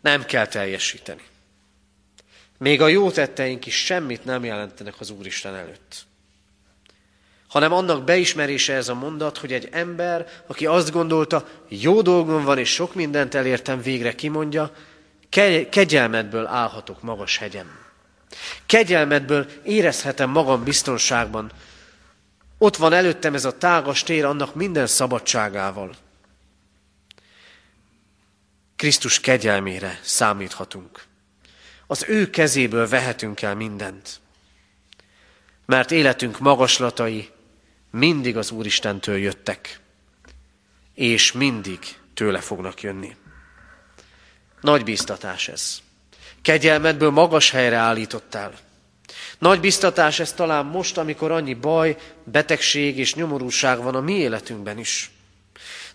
Nem 0.00 0.24
kell 0.24 0.46
teljesíteni. 0.46 1.22
Még 2.60 2.80
a 2.80 2.88
jó 2.88 3.10
tetteink 3.10 3.66
is 3.66 3.84
semmit 3.84 4.24
nem 4.24 4.44
jelentenek 4.44 4.94
az 4.98 5.10
Úristen 5.10 5.54
előtt. 5.54 6.06
Hanem 7.48 7.72
annak 7.72 8.04
beismerése 8.04 8.74
ez 8.74 8.88
a 8.88 8.94
mondat, 8.94 9.38
hogy 9.38 9.52
egy 9.52 9.68
ember, 9.72 10.26
aki 10.46 10.66
azt 10.66 10.90
gondolta, 10.90 11.48
jó 11.68 12.02
dolgom 12.02 12.44
van 12.44 12.58
és 12.58 12.72
sok 12.72 12.94
mindent 12.94 13.34
elértem, 13.34 13.82
végre 13.82 14.14
kimondja, 14.14 14.72
kegyelmedből 15.70 16.46
állhatok 16.46 17.02
magas 17.02 17.36
hegyem. 17.36 17.78
Kegyelmedből 18.66 19.46
érezhetem 19.62 20.30
magam 20.30 20.64
biztonságban. 20.64 21.50
Ott 22.58 22.76
van 22.76 22.92
előttem 22.92 23.34
ez 23.34 23.44
a 23.44 23.58
tágas 23.58 24.02
tér 24.02 24.24
annak 24.24 24.54
minden 24.54 24.86
szabadságával. 24.86 25.94
Krisztus 28.76 29.20
kegyelmére 29.20 29.98
számíthatunk. 30.02 31.08
Az 31.90 32.04
ő 32.08 32.30
kezéből 32.30 32.88
vehetünk 32.88 33.42
el 33.42 33.54
mindent. 33.54 34.20
Mert 35.66 35.90
életünk 35.90 36.38
magaslatai 36.38 37.28
mindig 37.90 38.36
az 38.36 38.50
Úristentől 38.50 39.16
jöttek, 39.16 39.80
és 40.94 41.32
mindig 41.32 41.78
tőle 42.14 42.40
fognak 42.40 42.82
jönni. 42.82 43.16
Nagy 44.60 44.84
biztatás 44.84 45.48
ez. 45.48 45.78
Kegyelmedből 46.42 47.10
magas 47.10 47.50
helyre 47.50 47.76
állítottál. 47.76 48.52
Nagy 49.38 49.60
biztatás 49.60 50.18
ez 50.18 50.32
talán 50.32 50.66
most, 50.66 50.98
amikor 50.98 51.30
annyi 51.30 51.54
baj, 51.54 51.96
betegség 52.24 52.98
és 52.98 53.14
nyomorúság 53.14 53.82
van 53.82 53.94
a 53.94 54.00
mi 54.00 54.12
életünkben 54.12 54.78
is. 54.78 55.10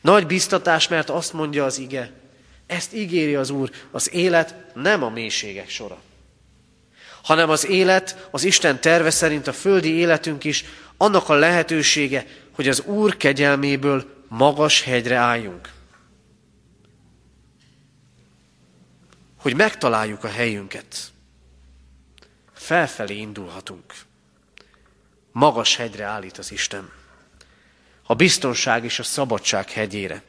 Nagy 0.01 0.27
biztatás, 0.27 0.87
mert 0.87 1.09
azt 1.09 1.33
mondja 1.33 1.65
az 1.65 1.77
ige, 1.77 2.11
ezt 2.67 2.93
ígéri 2.93 3.35
az 3.35 3.49
Úr, 3.49 3.71
az 3.91 4.13
élet 4.13 4.55
nem 4.73 5.03
a 5.03 5.09
mélységek 5.09 5.69
sora, 5.69 6.01
hanem 7.23 7.49
az 7.49 7.65
élet, 7.65 8.27
az 8.31 8.43
Isten 8.43 8.81
terve 8.81 9.09
szerint 9.09 9.47
a 9.47 9.53
földi 9.53 9.89
életünk 9.89 10.43
is 10.43 10.65
annak 10.97 11.29
a 11.29 11.33
lehetősége, 11.33 12.25
hogy 12.51 12.67
az 12.67 12.79
Úr 12.79 13.17
kegyelméből 13.17 14.23
magas 14.27 14.81
hegyre 14.81 15.15
álljunk. 15.15 15.73
Hogy 19.37 19.55
megtaláljuk 19.55 20.23
a 20.23 20.27
helyünket. 20.27 21.11
Felfelé 22.53 23.15
indulhatunk. 23.15 23.93
Magas 25.31 25.75
hegyre 25.75 26.03
állít 26.03 26.37
az 26.37 26.51
Isten. 26.51 26.91
A 28.03 28.13
biztonság 28.13 28.83
és 28.83 28.99
a 28.99 29.03
szabadság 29.03 29.69
hegyére 29.69 30.23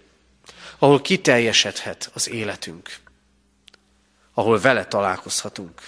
ahol 0.79 1.01
kiteljesedhet 1.01 2.11
az 2.15 2.29
életünk, 2.29 2.97
ahol 4.35 4.61
vele 4.61 4.87
találkozhatunk. 4.87 5.83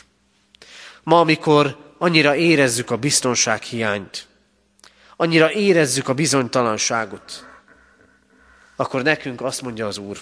Ma, 1.03 1.20
amikor 1.20 1.94
annyira 1.98 2.37
érezzük 2.37 2.90
a 2.90 2.96
biztonság 2.96 3.62
hiányt, 3.62 4.27
annyira 5.16 5.53
érezzük 5.53 6.09
a 6.09 6.14
bizonytalanságot, 6.14 7.46
akkor 8.77 9.03
nekünk 9.03 9.40
azt 9.40 9.62
mondja 9.62 9.87
az 9.87 9.98
Úr, 9.98 10.18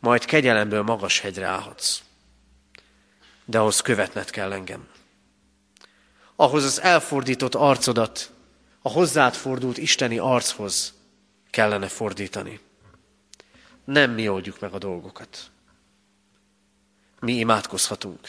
majd 0.00 0.24
kegyelemből 0.24 0.82
magas 0.82 1.20
hegyre 1.20 1.46
állhatsz, 1.46 2.00
de 3.44 3.58
ahhoz 3.58 3.80
követned 3.80 4.30
kell 4.30 4.52
engem. 4.52 4.88
Ahhoz 6.36 6.64
az 6.64 6.80
elfordított 6.80 7.54
arcodat 7.54 8.30
a 8.82 8.88
hozzád 8.88 9.34
fordult 9.34 9.78
isteni 9.78 10.18
archoz 10.18 10.94
kellene 11.50 11.88
fordítani 11.88 12.60
nem 13.88 14.10
mi 14.10 14.28
oldjuk 14.28 14.60
meg 14.60 14.72
a 14.72 14.78
dolgokat. 14.78 15.50
Mi 17.20 17.32
imádkozhatunk. 17.32 18.20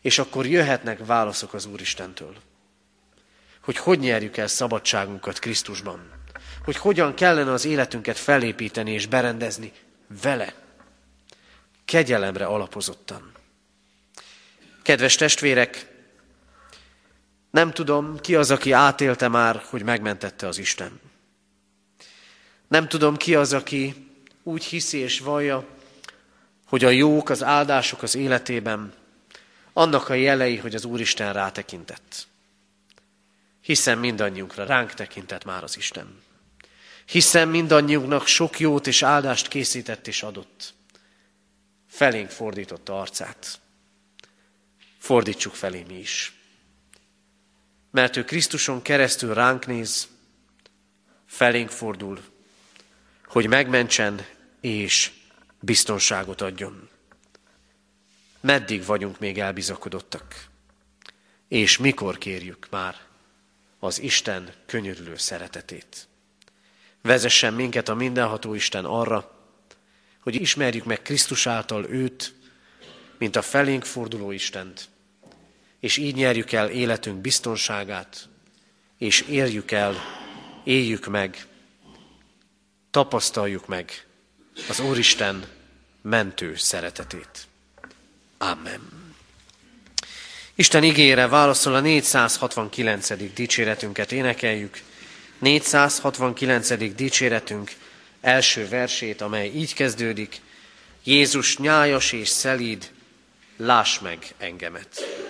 És 0.00 0.18
akkor 0.18 0.46
jöhetnek 0.46 1.06
válaszok 1.06 1.54
az 1.54 1.66
Úristentől. 1.66 2.36
Hogy 3.60 3.76
hogy 3.76 3.98
nyerjük 3.98 4.36
el 4.36 4.46
szabadságunkat 4.46 5.38
Krisztusban. 5.38 6.10
Hogy 6.64 6.76
hogyan 6.76 7.14
kellene 7.14 7.52
az 7.52 7.64
életünket 7.64 8.18
felépíteni 8.18 8.92
és 8.92 9.06
berendezni 9.06 9.72
vele. 10.22 10.54
Kegyelemre 11.84 12.44
alapozottan. 12.44 13.32
Kedves 14.82 15.14
testvérek, 15.14 15.86
nem 17.50 17.72
tudom, 17.72 18.20
ki 18.20 18.34
az, 18.34 18.50
aki 18.50 18.72
átélte 18.72 19.28
már, 19.28 19.62
hogy 19.66 19.82
megmentette 19.82 20.46
az 20.46 20.58
Isten. 20.58 21.00
Nem 22.68 22.88
tudom, 22.88 23.16
ki 23.16 23.34
az, 23.34 23.52
aki 23.52 24.10
úgy 24.42 24.64
hiszi 24.64 24.98
és 24.98 25.20
vallja, 25.20 25.66
hogy 26.66 26.84
a 26.84 26.90
jók, 26.90 27.30
az 27.30 27.42
áldások 27.42 28.02
az 28.02 28.14
életében 28.14 28.94
annak 29.72 30.08
a 30.08 30.14
jelei, 30.14 30.56
hogy 30.56 30.74
az 30.74 30.84
Úristen 30.84 31.32
rátekintett. 31.32 32.26
Hiszen 33.60 33.98
mindannyiunkra 33.98 34.64
ránk 34.64 34.94
tekintett 34.94 35.44
már 35.44 35.62
az 35.62 35.76
Isten. 35.76 36.22
Hiszen 37.04 37.48
mindannyiunknak 37.48 38.26
sok 38.26 38.60
jót 38.60 38.86
és 38.86 39.02
áldást 39.02 39.48
készített 39.48 40.06
és 40.06 40.22
adott. 40.22 40.74
Felénk 41.88 42.30
fordította 42.30 43.00
arcát. 43.00 43.60
Fordítsuk 44.98 45.54
felé 45.54 45.84
mi 45.88 45.98
is. 45.98 46.32
Mert 47.90 48.16
ő 48.16 48.24
Krisztuson 48.24 48.82
keresztül 48.82 49.34
ránk 49.34 49.66
néz, 49.66 50.08
felénk 51.26 51.70
fordul, 51.70 52.31
hogy 53.32 53.48
megmentsen 53.48 54.26
és 54.60 55.12
biztonságot 55.60 56.40
adjon. 56.40 56.88
Meddig 58.40 58.84
vagyunk 58.84 59.18
még 59.18 59.38
elbizakodottak? 59.38 60.46
És 61.48 61.78
mikor 61.78 62.18
kérjük 62.18 62.66
már 62.70 62.96
az 63.78 64.00
Isten 64.00 64.52
könyörülő 64.66 65.16
szeretetét? 65.16 66.08
Vezessen 67.02 67.54
minket 67.54 67.88
a 67.88 67.94
mindenható 67.94 68.54
Isten 68.54 68.84
arra, 68.84 69.48
hogy 70.20 70.34
ismerjük 70.34 70.84
meg 70.84 71.02
Krisztus 71.02 71.46
által 71.46 71.84
őt, 71.84 72.34
mint 73.18 73.36
a 73.36 73.42
felénk 73.42 73.84
forduló 73.84 74.30
Istent, 74.30 74.88
és 75.80 75.96
így 75.96 76.14
nyerjük 76.14 76.52
el 76.52 76.70
életünk 76.70 77.20
biztonságát, 77.20 78.28
és 78.98 79.20
érjük 79.20 79.70
el, 79.70 79.94
éljük 80.64 81.06
meg, 81.06 81.46
tapasztaljuk 82.92 83.66
meg 83.66 84.06
az 84.68 84.80
Úristen 84.80 85.46
mentő 86.02 86.56
szeretetét. 86.56 87.46
Amen. 88.38 89.14
Isten 90.54 90.82
igére 90.82 91.28
válaszol 91.28 91.74
a 91.74 91.80
469. 91.80 93.32
dicséretünket 93.34 94.12
énekeljük. 94.12 94.82
469. 95.38 96.94
dicséretünk 96.94 97.72
első 98.20 98.68
versét, 98.68 99.20
amely 99.20 99.50
így 99.54 99.74
kezdődik. 99.74 100.40
Jézus 101.04 101.56
nyájas 101.56 102.12
és 102.12 102.28
szelíd, 102.28 102.90
láss 103.56 103.98
meg 103.98 104.34
engemet. 104.38 105.21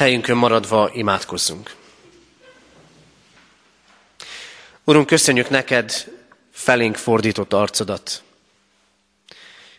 Helyünkön 0.00 0.36
maradva 0.36 0.90
imádkozzunk. 0.92 1.74
Urunk, 4.84 5.06
köszönjük 5.06 5.48
neked 5.48 6.12
felénk 6.50 6.96
fordított 6.96 7.52
arcodat. 7.52 8.22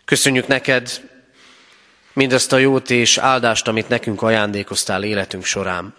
Köszönjük 0.05 0.47
neked 0.47 1.09
mindazt 2.13 2.51
a 2.51 2.57
jót 2.57 2.89
és 2.89 3.17
áldást, 3.17 3.67
amit 3.67 3.89
nekünk 3.89 4.21
ajándékoztál 4.21 5.03
életünk 5.03 5.45
során. 5.45 5.95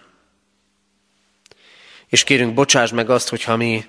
És 2.07 2.23
kérünk, 2.23 2.53
bocsáss 2.53 2.91
meg 2.91 3.09
azt, 3.09 3.29
hogyha 3.29 3.55
mi 3.55 3.85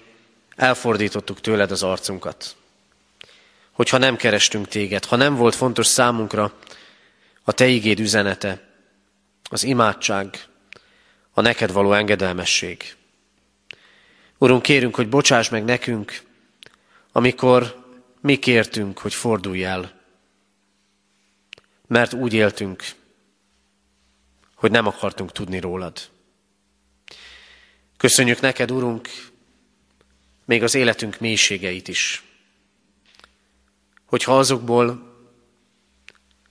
elfordítottuk 0.56 1.40
tőled 1.40 1.70
az 1.70 1.82
arcunkat. 1.82 2.56
Hogyha 3.72 3.98
nem 3.98 4.16
kerestünk 4.16 4.68
téged, 4.68 5.04
ha 5.04 5.16
nem 5.16 5.34
volt 5.34 5.54
fontos 5.54 5.86
számunkra 5.86 6.52
a 7.44 7.52
te 7.52 7.66
igéd 7.66 8.00
üzenete, 8.00 8.63
az 9.54 9.64
imádság, 9.64 10.46
a 11.32 11.40
neked 11.40 11.72
való 11.72 11.92
engedelmesség. 11.92 12.96
Urunk, 14.38 14.62
kérünk, 14.62 14.94
hogy 14.94 15.08
bocsáss 15.08 15.48
meg 15.48 15.64
nekünk, 15.64 16.22
amikor 17.12 17.84
mi 18.20 18.38
kértünk, 18.38 18.98
hogy 18.98 19.14
fordulj 19.14 19.64
el, 19.64 20.00
mert 21.86 22.12
úgy 22.12 22.32
éltünk, 22.32 22.84
hogy 24.54 24.70
nem 24.70 24.86
akartunk 24.86 25.32
tudni 25.32 25.60
rólad. 25.60 26.08
Köszönjük 27.96 28.40
neked, 28.40 28.70
Urunk, 28.70 29.08
még 30.44 30.62
az 30.62 30.74
életünk 30.74 31.20
mélységeit 31.20 31.88
is, 31.88 32.22
hogyha 34.04 34.38
azokból 34.38 35.03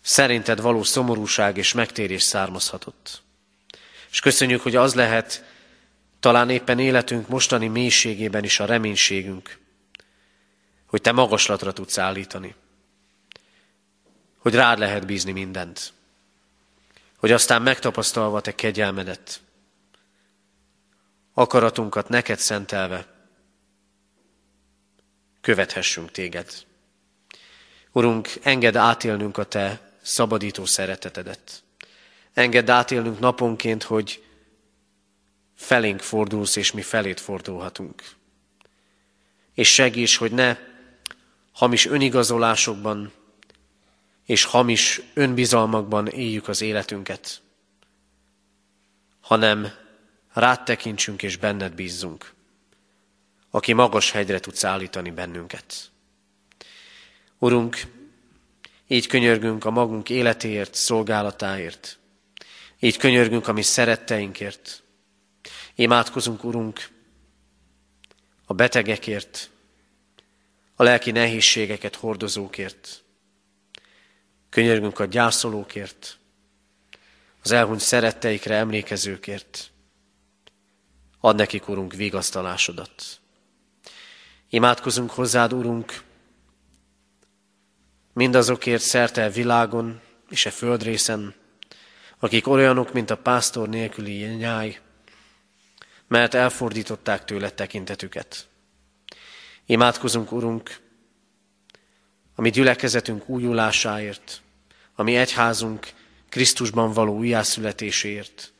szerinted 0.03 0.61
való 0.61 0.83
szomorúság 0.83 1.57
és 1.57 1.73
megtérés 1.73 2.23
származhatott. 2.23 3.21
És 4.11 4.19
köszönjük, 4.19 4.61
hogy 4.61 4.75
az 4.75 4.93
lehet 4.93 5.43
talán 6.19 6.49
éppen 6.49 6.79
életünk 6.79 7.27
mostani 7.27 7.67
mélységében 7.67 8.43
is 8.43 8.59
a 8.59 8.65
reménységünk, 8.65 9.59
hogy 10.85 11.01
te 11.01 11.11
magaslatra 11.11 11.73
tudsz 11.73 11.97
állítani, 11.97 12.55
hogy 14.37 14.53
rád 14.55 14.79
lehet 14.79 15.05
bízni 15.05 15.31
mindent, 15.31 15.93
hogy 17.17 17.31
aztán 17.31 17.61
megtapasztalva 17.61 18.41
te 18.41 18.55
kegyelmedet, 18.55 19.41
akaratunkat 21.33 22.09
neked 22.09 22.39
szentelve, 22.39 23.07
követhessünk 25.41 26.11
téged. 26.11 26.51
Urunk, 27.91 28.29
engedd 28.41 28.77
átélnünk 28.77 29.37
a 29.37 29.43
te 29.43 29.92
szabadító 30.03 30.65
szeretetedet. 30.65 31.63
Engedd 32.33 32.69
átélnünk 32.69 33.19
naponként, 33.19 33.83
hogy 33.83 34.23
felénk 35.55 35.99
fordulsz, 35.99 36.55
és 36.55 36.71
mi 36.71 36.81
felét 36.81 37.19
fordulhatunk. 37.19 38.03
És 39.53 39.73
segíts, 39.73 40.17
hogy 40.17 40.31
ne 40.31 40.57
hamis 41.51 41.85
önigazolásokban 41.85 43.11
és 44.25 44.43
hamis 44.43 45.01
önbizalmakban 45.13 46.07
éljük 46.07 46.47
az 46.47 46.61
életünket, 46.61 47.41
hanem 49.21 49.67
rád 50.33 50.63
tekintsünk 50.63 51.23
és 51.23 51.37
benned 51.37 51.73
bízzunk, 51.73 52.33
aki 53.49 53.73
magas 53.73 54.11
hegyre 54.11 54.39
tudsz 54.39 54.63
állítani 54.63 55.11
bennünket. 55.11 55.91
Urunk, 57.37 57.77
így 58.87 59.07
könyörgünk 59.07 59.65
a 59.65 59.69
magunk 59.69 60.09
életéért, 60.09 60.75
szolgálatáért. 60.75 61.99
Így 62.79 62.97
könyörgünk 62.97 63.47
a 63.47 63.53
mi 63.53 63.61
szeretteinkért. 63.61 64.83
Imádkozunk, 65.75 66.43
Urunk, 66.43 66.89
a 68.45 68.53
betegekért, 68.53 69.49
a 70.75 70.83
lelki 70.83 71.11
nehézségeket 71.11 71.95
hordozókért. 71.95 73.03
Könyörgünk 74.49 74.99
a 74.99 75.05
gyászolókért, 75.05 76.17
az 77.43 77.51
elhunyt 77.51 77.79
szeretteikre 77.79 78.55
emlékezőkért. 78.55 79.71
Ad 81.19 81.35
nekik, 81.35 81.67
Urunk, 81.67 81.93
vigasztalásodat. 81.93 83.19
Imádkozunk 84.49 85.11
hozzád, 85.11 85.53
Urunk, 85.53 86.03
mindazokért 88.13 88.81
szerte 88.81 89.25
a 89.25 89.29
világon 89.29 90.01
és 90.29 90.45
a 90.45 90.51
földrészen, 90.51 91.35
akik 92.19 92.47
olyanok, 92.47 92.93
mint 92.93 93.09
a 93.09 93.17
pásztor 93.17 93.69
nélküli 93.69 94.23
nyáj, 94.23 94.79
mert 96.07 96.33
elfordították 96.33 97.25
tőle 97.25 97.49
tekintetüket. 97.49 98.47
Imádkozunk, 99.65 100.31
Urunk, 100.31 100.79
a 102.35 102.41
mi 102.41 102.49
gyülekezetünk 102.49 103.29
újulásáért, 103.29 104.41
a 104.95 105.03
mi 105.03 105.15
egyházunk 105.15 105.87
Krisztusban 106.29 106.93
való 106.93 107.17
újjászületéséért, 107.17 108.53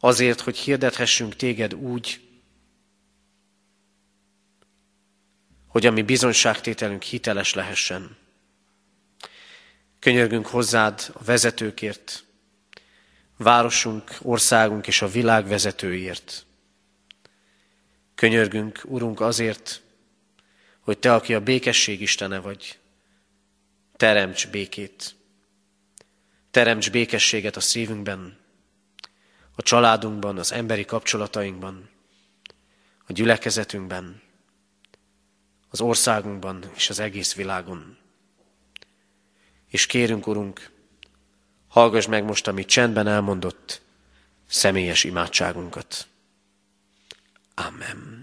azért, 0.00 0.40
hogy 0.40 0.56
hirdethessünk 0.56 1.36
téged 1.36 1.74
úgy, 1.74 2.20
hogy 5.66 5.86
a 5.86 5.90
mi 5.90 6.02
bizonyságtételünk 6.02 7.02
hiteles 7.02 7.54
lehessen. 7.54 8.16
Könyörgünk 10.00 10.46
hozzád 10.46 11.10
a 11.12 11.24
vezetőkért, 11.24 12.24
városunk, 13.36 14.16
országunk 14.22 14.86
és 14.86 15.02
a 15.02 15.08
világ 15.08 15.46
vezetőért. 15.46 16.46
Könyörgünk, 18.14 18.80
Urunk, 18.84 19.20
azért, 19.20 19.82
hogy 20.80 20.98
Te, 20.98 21.14
aki 21.14 21.34
a 21.34 21.40
békesség 21.40 22.00
Istene 22.00 22.38
vagy, 22.38 22.78
teremts 23.96 24.48
békét. 24.48 25.14
Teremts 26.50 26.90
békességet 26.90 27.56
a 27.56 27.60
szívünkben, 27.60 28.38
a 29.56 29.62
családunkban, 29.62 30.38
az 30.38 30.52
emberi 30.52 30.84
kapcsolatainkban. 30.84 31.88
a 33.06 33.12
gyülekezetünkben, 33.12 34.22
az 35.70 35.80
országunkban 35.80 36.70
és 36.74 36.90
az 36.90 36.98
egész 36.98 37.34
világon. 37.34 37.99
És 39.70 39.86
kérünk, 39.86 40.26
Urunk, 40.26 40.70
hallgass 41.68 42.06
meg 42.06 42.24
most, 42.24 42.46
amit 42.46 42.68
csendben 42.68 43.06
elmondott, 43.06 43.80
személyes 44.46 45.04
imádságunkat. 45.04 46.06
Amen. 47.54 48.19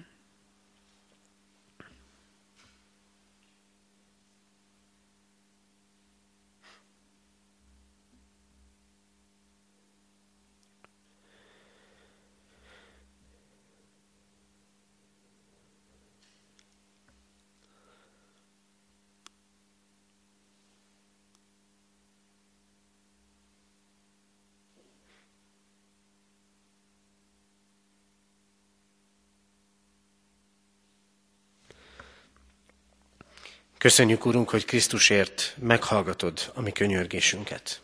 Köszönjük, 33.78 34.26
Urunk, 34.26 34.50
hogy 34.50 34.66
Krisztusért 34.66 35.56
meghallgatod 35.60 36.52
a 36.54 36.62
mi 36.62 36.72
könyörgésünket. 36.72 37.82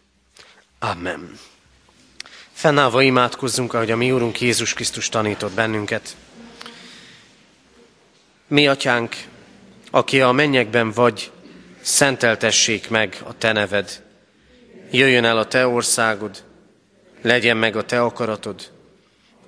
Amen. 0.80 1.39
Fennállva 2.52 3.02
imádkozzunk, 3.02 3.74
ahogy 3.74 3.91
a 3.91 3.96
mi 3.96 4.12
Úrunk 4.12 4.41
Jézus 4.41 4.74
Krisztus 4.74 5.10
tanított 5.10 5.54
bennünket. 5.54 6.16
Mi, 8.48 8.68
Atyánk, 8.68 9.16
aki 9.91 10.22
a 10.22 10.32
mennyekben 10.32 10.91
vagy, 10.91 11.32
szenteltessék 11.82 12.89
meg 12.89 13.22
a 13.24 13.38
Te 13.38 13.52
neved. 13.52 14.04
Jöjjön 14.91 15.26
el 15.26 15.38
a 15.38 15.48
Te 15.48 15.68
országod, 15.68 16.44
legyen 17.22 17.58
meg 17.58 17.76
a 17.76 17.86
Te 17.86 18.02
akaratod, 18.02 18.72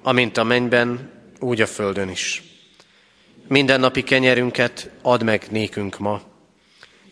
amint 0.01 0.37
a 0.37 0.43
mennyben, 0.43 1.11
úgy 1.39 1.61
a 1.61 1.67
földön 1.67 2.09
is. 2.09 2.43
Minden 3.47 3.79
napi 3.79 4.03
kenyerünket 4.03 4.89
add 5.01 5.23
meg 5.23 5.47
nékünk 5.49 5.99
ma, 5.99 6.33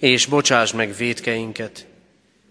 és 0.04 0.26
bocsáss 0.26 0.72
meg 0.72 0.96
védkeinket, 0.96 1.86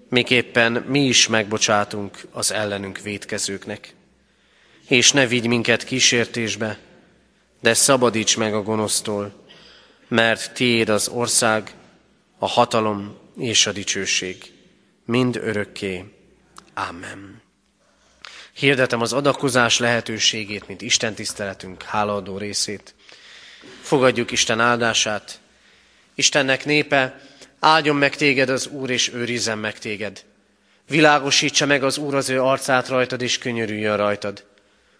miképpen 0.09 0.72
mi 0.72 1.05
is 1.05 1.28
megbocsátunk 1.28 2.18
az 2.30 2.53
ellenünk 2.53 2.98
védkezőknek. 2.98 3.94
És 4.88 5.12
ne 5.12 5.26
vigy 5.26 5.46
minket 5.46 5.84
kísértésbe, 5.84 6.78
de 7.61 7.74
szabadíts 7.74 8.36
meg 8.36 8.55
a 8.55 8.62
gonosztól, 8.62 9.44
mert 10.09 10.55
tiéd 10.55 10.88
az 10.88 11.09
ország, 11.09 11.74
a 12.38 12.46
hatalom 12.46 13.18
és 13.38 13.66
a 13.66 13.72
dicsőség, 13.72 14.53
mind 15.05 15.36
örökké. 15.36 16.05
Amen. 16.74 17.42
Hirdetem 18.53 19.00
az 19.00 19.12
adakozás 19.12 19.78
lehetőségét, 19.78 20.66
mint 20.66 20.82
Isten 20.82 21.14
tiszteletünk 21.14 21.82
hálaadó 21.82 22.38
részét. 22.38 22.94
Fogadjuk 23.82 24.30
Isten 24.30 24.61
áldását. 24.61 25.40
Istennek 26.14 26.64
népe, 26.64 27.30
Áldjon 27.64 27.96
meg 27.96 28.16
téged 28.16 28.48
az 28.48 28.66
Úr, 28.66 28.90
és 28.90 29.12
őrizzen 29.12 29.58
meg 29.58 29.78
téged. 29.78 30.24
Világosítsa 30.88 31.66
meg 31.66 31.84
az 31.84 31.98
Úr 31.98 32.14
az 32.14 32.28
ő 32.28 32.42
arcát 32.42 32.88
rajtad, 32.88 33.22
és 33.22 33.38
könyörüljön 33.38 33.96
rajtad. 33.96 34.44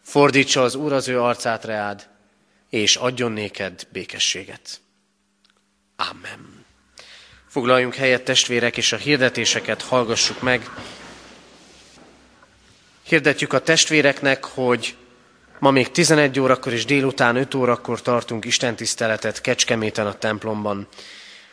Fordítsa 0.03 0.63
az 0.63 0.75
Úr 0.75 0.93
az 0.93 1.09
ő 1.09 1.21
arcát 1.21 1.65
reád, 1.65 2.09
és 2.71 2.97
adjon 2.97 3.33
néked 3.33 3.87
békességet. 3.93 4.81
Amen. 5.97 6.65
Foglaljunk 7.49 7.95
helyet, 7.95 8.25
testvérek, 8.25 8.77
és 8.77 8.93
a 8.93 8.97
hirdetéseket 8.97 9.83
hallgassuk 9.83 10.43
meg. 10.43 10.71
Hirdetjük 13.03 13.53
a 13.53 13.61
testvéreknek, 13.61 14.45
hogy 14.45 14.97
ma 15.59 15.71
még 15.71 15.91
11 15.91 16.41
órakor 16.41 16.73
és 16.73 16.85
délután 16.85 17.37
5 17.37 17.55
órakor 17.55 18.03
tartunk 18.03 18.45
istentiszteletet 18.45 19.41
Kecskeméten 19.41 20.07
a 20.07 20.19
templomban. 20.19 20.89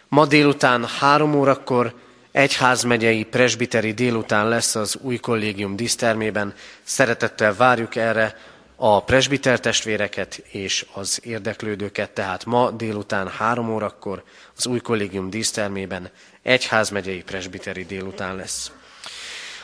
Ma 0.09 0.25
délután 0.25 0.85
három 0.99 1.33
órakor 1.33 1.93
egyházmegyei 2.31 3.23
presbiteri 3.23 3.93
délután 3.93 4.47
lesz 4.47 4.75
az 4.75 4.97
új 5.01 5.17
kollégium 5.17 5.75
dísztermében. 5.75 6.53
Szeretettel 6.83 7.55
várjuk 7.55 7.95
erre 7.95 8.35
a 8.75 9.03
presbiter 9.03 9.59
testvéreket 9.59 10.43
és 10.51 10.85
az 10.93 11.19
érdeklődőket, 11.23 12.09
tehát 12.09 12.45
ma 12.45 12.71
délután 12.71 13.27
három 13.27 13.69
órakor 13.69 14.23
az 14.57 14.65
új 14.67 14.79
kollégium 14.79 15.29
dísztermében 15.29 16.09
egyházmegyei 16.43 17.23
presbiteri 17.23 17.85
délután 17.85 18.35
lesz. 18.35 18.71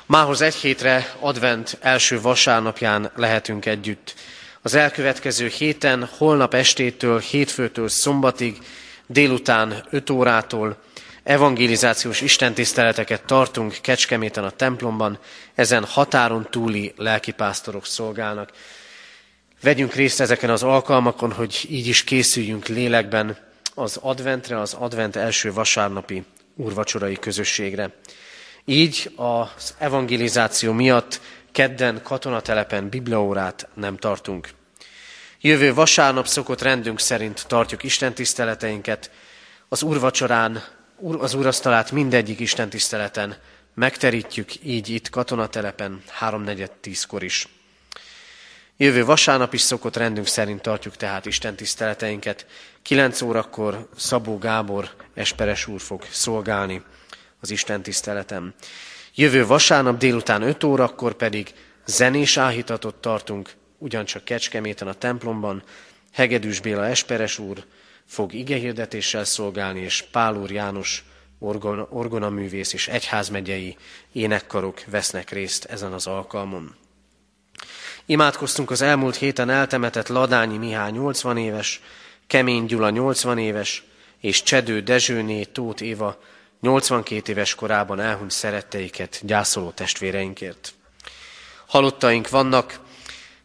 Mához 0.05 0.41
egy 0.41 0.55
hétre 0.55 1.15
advent 1.19 1.77
első 1.81 2.21
vasárnapján 2.21 3.11
lehetünk 3.15 3.65
együtt. 3.65 4.15
Az 4.61 4.73
elkövetkező 4.73 5.47
héten, 5.47 6.09
holnap 6.17 6.53
estétől, 6.53 7.19
hétfőtől 7.19 7.89
szombatig 7.89 8.57
délután 9.07 9.85
5 9.89 10.09
órától 10.09 10.77
evangelizációs 11.23 12.21
istentiszteleteket 12.21 13.25
tartunk 13.25 13.77
Kecskeméten 13.81 14.43
a 14.43 14.49
templomban, 14.49 15.19
ezen 15.55 15.83
határon 15.83 16.47
túli 16.49 16.93
lelkipásztorok 16.97 17.85
szolgálnak. 17.85 18.51
Vegyünk 19.61 19.93
részt 19.93 20.19
ezeken 20.19 20.49
az 20.49 20.63
alkalmakon, 20.63 21.31
hogy 21.31 21.65
így 21.69 21.87
is 21.87 22.03
készüljünk 22.03 22.67
lélekben 22.67 23.37
az 23.73 23.97
adventre, 24.01 24.59
az 24.59 24.73
advent 24.73 25.15
első 25.15 25.53
vasárnapi 25.53 26.23
úrvacsorai 26.55 27.15
közösségre. 27.15 27.93
Így 28.65 29.11
az 29.15 29.75
evangelizáció 29.77 30.73
miatt 30.73 31.21
kedden 31.51 32.01
katonatelepen 32.03 32.89
bibliaórát 32.89 33.67
nem 33.73 33.97
tartunk. 33.97 34.49
Jövő 35.45 35.73
vasárnap 35.73 36.27
szokott 36.27 36.61
rendünk 36.61 36.99
szerint 36.99 37.45
tartjuk 37.47 37.83
Isten 37.83 38.13
tiszteleteinket. 38.13 39.11
Az 39.69 39.83
úrvacsorán, 39.83 40.63
az 41.17 41.33
úrasztalát 41.33 41.91
mindegyik 41.91 42.39
Isten 42.39 42.69
tiszteleten 42.69 43.35
megterítjük, 43.73 44.63
így 44.63 44.89
itt 44.89 45.09
katonatelepen, 45.09 46.01
háromnegyed 46.09 46.71
tízkor 46.71 47.23
is. 47.23 47.47
Jövő 48.77 49.05
vasárnap 49.05 49.53
is 49.53 49.61
szokott 49.61 49.95
rendünk 49.95 50.27
szerint 50.27 50.61
tartjuk 50.61 50.95
tehát 50.95 51.25
Isten 51.25 51.55
tiszteleteinket. 51.55 52.45
Kilenc 52.81 53.21
órakor 53.21 53.89
Szabó 53.97 54.37
Gábor 54.37 54.89
Esperes 55.13 55.67
úr 55.67 55.81
fog 55.81 56.05
szolgálni 56.09 56.81
az 57.39 57.51
Isten 57.51 57.81
tiszteleten. 57.81 58.53
Jövő 59.15 59.45
vasárnap 59.45 59.97
délután 59.97 60.41
5 60.41 60.63
órakor 60.63 61.13
pedig 61.13 61.53
zenés 61.85 62.37
áhítatot 62.37 62.95
tartunk 62.95 63.49
ugyancsak 63.85 64.23
Kecskeméten 64.23 64.87
a 64.87 64.93
templomban, 64.93 65.63
Hegedűs 66.11 66.59
Béla 66.59 66.85
Esperes 66.85 67.39
úr 67.39 67.65
fog 68.05 68.33
igehirdetéssel 68.33 69.23
szolgálni, 69.25 69.79
és 69.79 70.05
Pál 70.11 70.35
úr 70.35 70.51
János 70.51 71.03
orgona, 71.39 71.87
orgonaművész 71.89 72.73
és 72.73 72.87
egyházmegyei 72.87 73.77
énekkarok 74.11 74.83
vesznek 74.85 75.29
részt 75.29 75.65
ezen 75.65 75.93
az 75.93 76.07
alkalmon. 76.07 76.75
Imádkoztunk 78.05 78.71
az 78.71 78.81
elmúlt 78.81 79.15
héten 79.15 79.49
eltemetett 79.49 80.07
Ladányi 80.07 80.57
Mihály 80.57 80.91
80 80.91 81.37
éves, 81.37 81.81
Kemény 82.27 82.65
Gyula 82.65 82.89
80 82.89 83.37
éves, 83.37 83.83
és 84.19 84.43
Csedő 84.43 84.81
Dezsőné 84.81 85.43
Tóth 85.43 85.83
Éva 85.83 86.21
82 86.61 87.31
éves 87.31 87.55
korában 87.55 87.99
elhunyt 87.99 88.31
szeretteiket 88.31 89.19
gyászoló 89.23 89.69
testvéreinkért. 89.69 90.73
Halottaink 91.65 92.29
vannak, 92.29 92.79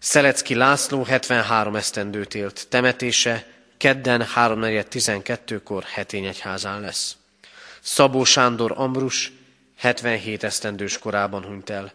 Szelecki 0.00 0.54
László 0.54 1.04
73 1.04 1.76
esztendőt 1.76 2.34
élt. 2.34 2.66
Temetése 2.68 3.46
kedden 3.76 4.26
3.4.12-kor 4.34 5.84
egyházán 6.10 6.80
lesz. 6.80 7.16
Szabó 7.80 8.24
Sándor 8.24 8.72
Ambrus 8.76 9.32
77 9.76 10.44
esztendős 10.44 10.98
korában 10.98 11.44
hunyt 11.44 11.70
el. 11.70 11.92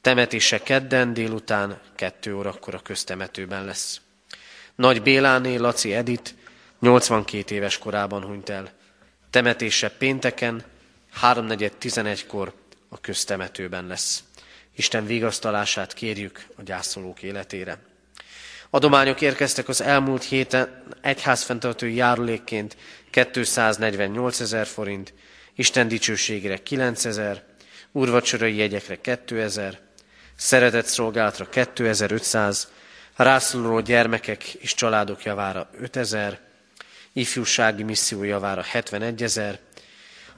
Temetése 0.00 0.62
kedden 0.62 1.12
délután 1.12 1.78
2 1.94 2.34
órakor 2.34 2.74
a 2.74 2.82
köztemetőben 2.82 3.64
lesz. 3.64 4.00
Nagy 4.74 5.02
Béláné 5.02 5.56
Laci 5.56 5.94
Edit 5.94 6.34
82 6.80 7.54
éves 7.54 7.78
korában 7.78 8.22
hunyt 8.24 8.48
el. 8.48 8.70
Temetése 9.30 9.90
pénteken 9.90 10.64
3.4.11-kor 11.22 12.52
a 12.88 13.00
köztemetőben 13.00 13.86
lesz. 13.86 14.24
Isten 14.76 15.06
vigasztalását 15.06 15.92
kérjük 15.92 16.46
a 16.56 16.62
gyászolók 16.62 17.22
életére. 17.22 17.78
Adományok 18.70 19.20
érkeztek 19.20 19.68
az 19.68 19.80
elmúlt 19.80 20.24
héten 20.24 20.82
egyházfenntartói 21.00 21.94
járulékként 21.94 22.76
248 23.10 24.40
ezer 24.40 24.66
forint, 24.66 25.14
Isten 25.54 25.88
dicsőségére 25.88 26.56
9 26.56 27.04
ezer, 27.04 27.42
úrvacsorai 27.92 28.56
jegyekre 28.56 29.00
2000, 29.00 29.78
szeretett 30.36 30.86
szolgálatra 30.86 31.48
2500, 31.48 32.72
rászoruló 33.16 33.80
gyermekek 33.80 34.54
és 34.54 34.74
családok 34.74 35.22
javára 35.22 35.70
5000, 35.80 36.40
ifjúsági 37.12 37.82
misszió 37.82 38.22
javára 38.22 38.62
71 38.62 39.22
ezer, 39.22 39.58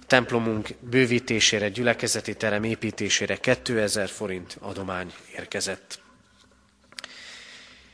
templomunk 0.07 0.68
bővítésére, 0.80 1.68
gyülekezeti 1.68 2.34
terem 2.34 2.64
építésére 2.64 3.36
2000 3.36 4.09
forint 4.09 4.57
adomány 4.61 5.12
érkezett. 5.36 5.98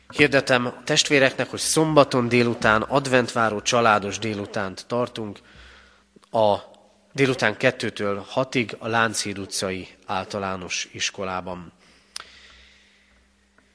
Hirdetem 0.08 0.82
testvéreknek, 0.84 1.50
hogy 1.50 1.58
szombaton 1.58 2.28
délután 2.28 2.82
adventváró 2.82 3.60
családos 3.60 4.18
délutánt 4.18 4.84
tartunk 4.86 5.38
a 6.30 6.56
délután 7.12 7.56
kettőtől 7.56 8.24
hatig 8.28 8.76
a 8.78 8.88
Lánchíd 8.88 9.38
utcai 9.38 9.88
általános 10.06 10.88
iskolában. 10.92 11.72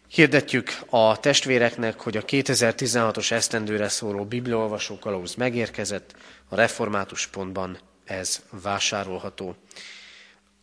Hirdetjük 0.10 0.80
a 0.90 1.20
testvéreknek, 1.20 2.00
hogy 2.00 2.18
a 2.18 2.26
2016-os 2.26 3.32
esztendőre 3.32 3.90
szóló 3.90 4.26
bibliaolvasó 4.26 5.00
kalauz 5.00 5.36
megérkezett, 5.36 6.16
a 6.50 6.56
református 6.56 7.28
pontban 7.28 7.80
ez 8.08 8.42
vásárolható. 8.50 9.56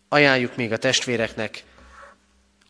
Ajánljuk 0.08 0.56
még 0.56 0.72
a 0.72 0.76
testvéreknek 0.76 1.64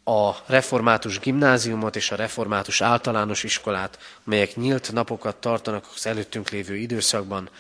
a 0.05 0.33
református 0.47 1.18
gimnáziumot 1.18 1.97
és 1.97 2.11
a 2.11 2.16
református 2.16 2.81
általános 2.81 3.45
iskolát, 3.45 3.99
melyek 4.25 4.57
nyílt 4.57 4.93
napokat 4.93 5.37
tartanak 5.37 5.87
az 5.95 6.07
előttünk 6.07 6.51
lévő 6.51 6.77
időszakban. 6.77 7.51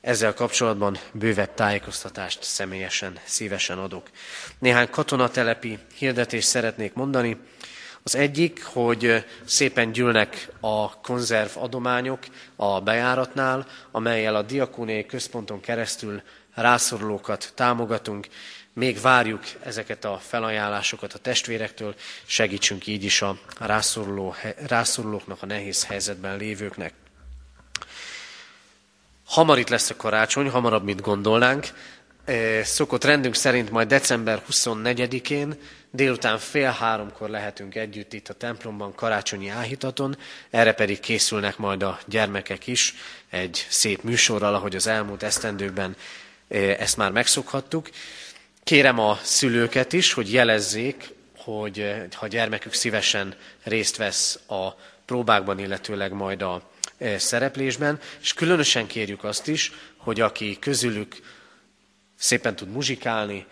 Ezzel 0.00 0.34
kapcsolatban 0.34 0.98
bővebb 1.12 1.54
tájékoztatást 1.54 2.42
személyesen, 2.42 3.18
szívesen 3.24 3.78
adok. 3.78 4.10
Néhány 4.58 4.90
katonatelepi 4.90 5.78
hirdetést 5.94 6.48
szeretnék 6.48 6.94
mondani. 6.94 7.36
Az 8.02 8.14
egyik, 8.14 8.64
hogy 8.64 9.24
szépen 9.44 9.92
gyűlnek 9.92 10.48
a 10.60 11.00
konzerv 11.00 11.50
adományok 11.54 12.18
a 12.56 12.80
bejáratnál, 12.80 13.66
amelyel 13.90 14.34
a 14.34 14.42
diakóniai 14.42 15.06
központon 15.06 15.60
keresztül 15.60 16.22
rászorulókat 16.60 17.52
támogatunk. 17.54 18.26
Még 18.72 19.00
várjuk 19.00 19.42
ezeket 19.62 20.04
a 20.04 20.20
felajánlásokat 20.22 21.12
a 21.12 21.18
testvérektől, 21.18 21.94
segítsünk 22.26 22.86
így 22.86 23.04
is 23.04 23.22
a 23.22 23.38
rászoruló, 23.58 24.34
rászorulóknak, 24.66 25.42
a 25.42 25.46
nehéz 25.46 25.86
helyzetben 25.86 26.36
lévőknek. 26.36 26.92
Hamar 29.26 29.58
itt 29.58 29.68
lesz 29.68 29.90
a 29.90 29.96
karácsony, 29.96 30.48
hamarabb, 30.48 30.84
mint 30.84 31.00
gondolnánk. 31.00 31.66
Szokott 32.62 33.04
rendünk 33.04 33.34
szerint 33.34 33.70
majd 33.70 33.88
december 33.88 34.42
24-én 34.50 35.58
délután 35.90 36.38
fél 36.38 36.70
háromkor 36.70 37.28
lehetünk 37.28 37.74
együtt 37.74 38.12
itt 38.12 38.28
a 38.28 38.34
templomban 38.34 38.94
karácsonyi 38.94 39.48
áhítaton, 39.48 40.16
erre 40.50 40.72
pedig 40.72 41.00
készülnek 41.00 41.56
majd 41.56 41.82
a 41.82 41.98
gyermekek 42.06 42.66
is 42.66 42.94
egy 43.30 43.66
szép 43.68 44.02
műsorral, 44.02 44.54
ahogy 44.54 44.76
az 44.76 44.86
elmúlt 44.86 45.22
esztendőkben 45.22 45.96
ezt 46.48 46.96
már 46.96 47.10
megszokhattuk. 47.10 47.90
Kérem 48.62 48.98
a 48.98 49.18
szülőket 49.22 49.92
is, 49.92 50.12
hogy 50.12 50.32
jelezzék, 50.32 51.14
hogy 51.36 51.94
ha 52.12 52.26
gyermekük 52.26 52.72
szívesen 52.72 53.34
részt 53.62 53.96
vesz 53.96 54.40
a 54.48 54.68
próbákban, 55.04 55.58
illetőleg 55.58 56.12
majd 56.12 56.42
a 56.42 56.70
szereplésben, 57.16 58.00
és 58.20 58.34
különösen 58.34 58.86
kérjük 58.86 59.24
azt 59.24 59.48
is, 59.48 59.72
hogy 59.96 60.20
aki 60.20 60.58
közülük 60.58 61.16
szépen 62.16 62.56
tud 62.56 62.70
muzsikálni, 62.70 63.46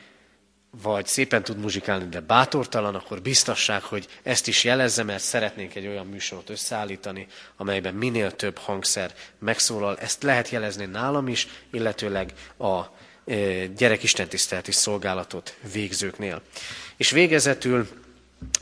vagy 0.82 1.06
szépen 1.06 1.42
tud 1.42 1.58
muzsikálni, 1.58 2.08
de 2.08 2.20
bátortalan, 2.20 2.94
akkor 2.94 3.22
biztassák, 3.22 3.82
hogy 3.82 4.06
ezt 4.22 4.48
is 4.48 4.64
jelezze, 4.64 5.02
mert 5.02 5.22
szeretnénk 5.22 5.74
egy 5.74 5.86
olyan 5.86 6.06
műsort 6.06 6.50
összeállítani, 6.50 7.26
amelyben 7.56 7.94
minél 7.94 8.30
több 8.36 8.58
hangszer 8.58 9.14
megszólal. 9.38 9.98
Ezt 9.98 10.22
lehet 10.22 10.48
jelezni 10.48 10.84
nálam 10.84 11.28
is, 11.28 11.48
illetőleg 11.72 12.32
a 12.58 12.80
e, 12.80 13.66
gyerekistentiszteleti 13.66 14.72
szolgálatot 14.72 15.56
végzőknél. 15.72 16.42
És 16.96 17.10
végezetül, 17.10 17.88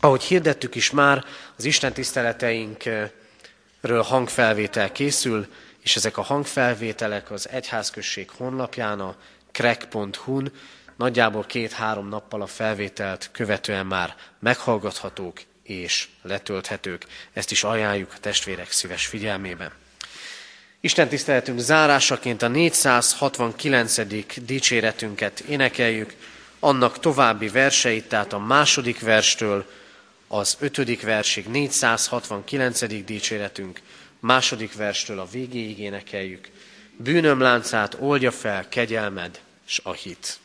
ahogy 0.00 0.22
hirdettük 0.22 0.74
is 0.74 0.90
már, 0.90 1.24
az 1.56 1.64
istentiszteleteinkről 1.64 3.12
hangfelvétel 4.02 4.92
készül, 4.92 5.46
és 5.82 5.96
ezek 5.96 6.16
a 6.16 6.22
hangfelvételek 6.22 7.30
az 7.30 7.48
egyházközség 7.48 8.30
honlapján, 8.30 9.00
a 9.00 9.16
krek.hu-n 9.52 10.52
nagyjából 10.96 11.44
két-három 11.44 12.08
nappal 12.08 12.42
a 12.42 12.46
felvételt 12.46 13.28
követően 13.32 13.86
már 13.86 14.14
meghallgathatók 14.38 15.40
és 15.62 16.08
letölthetők. 16.22 17.06
Ezt 17.32 17.50
is 17.50 17.64
ajánljuk 17.64 18.12
a 18.14 18.20
testvérek 18.20 18.70
szíves 18.70 19.06
figyelmébe. 19.06 19.72
Isten 20.80 21.08
tiszteletünk 21.08 21.58
zárásaként 21.58 22.42
a 22.42 22.48
469. 22.48 24.00
dicséretünket 24.36 25.40
énekeljük, 25.40 26.14
annak 26.58 26.98
további 26.98 27.48
verseit, 27.48 28.08
tehát 28.08 28.32
a 28.32 28.38
második 28.38 29.00
verstől 29.00 29.66
az 30.28 30.56
ötödik 30.60 31.02
versig 31.02 31.46
469. 31.46 33.04
dicséretünk, 33.04 33.80
második 34.20 34.74
verstől 34.74 35.18
a 35.18 35.28
végéig 35.30 35.78
énekeljük. 35.78 36.48
Bűnöm 36.96 37.40
láncát 37.40 37.96
oldja 38.00 38.30
fel 38.30 38.68
kegyelmed 38.68 39.40
s 39.64 39.80
a 39.82 39.92
hit. 39.92 40.38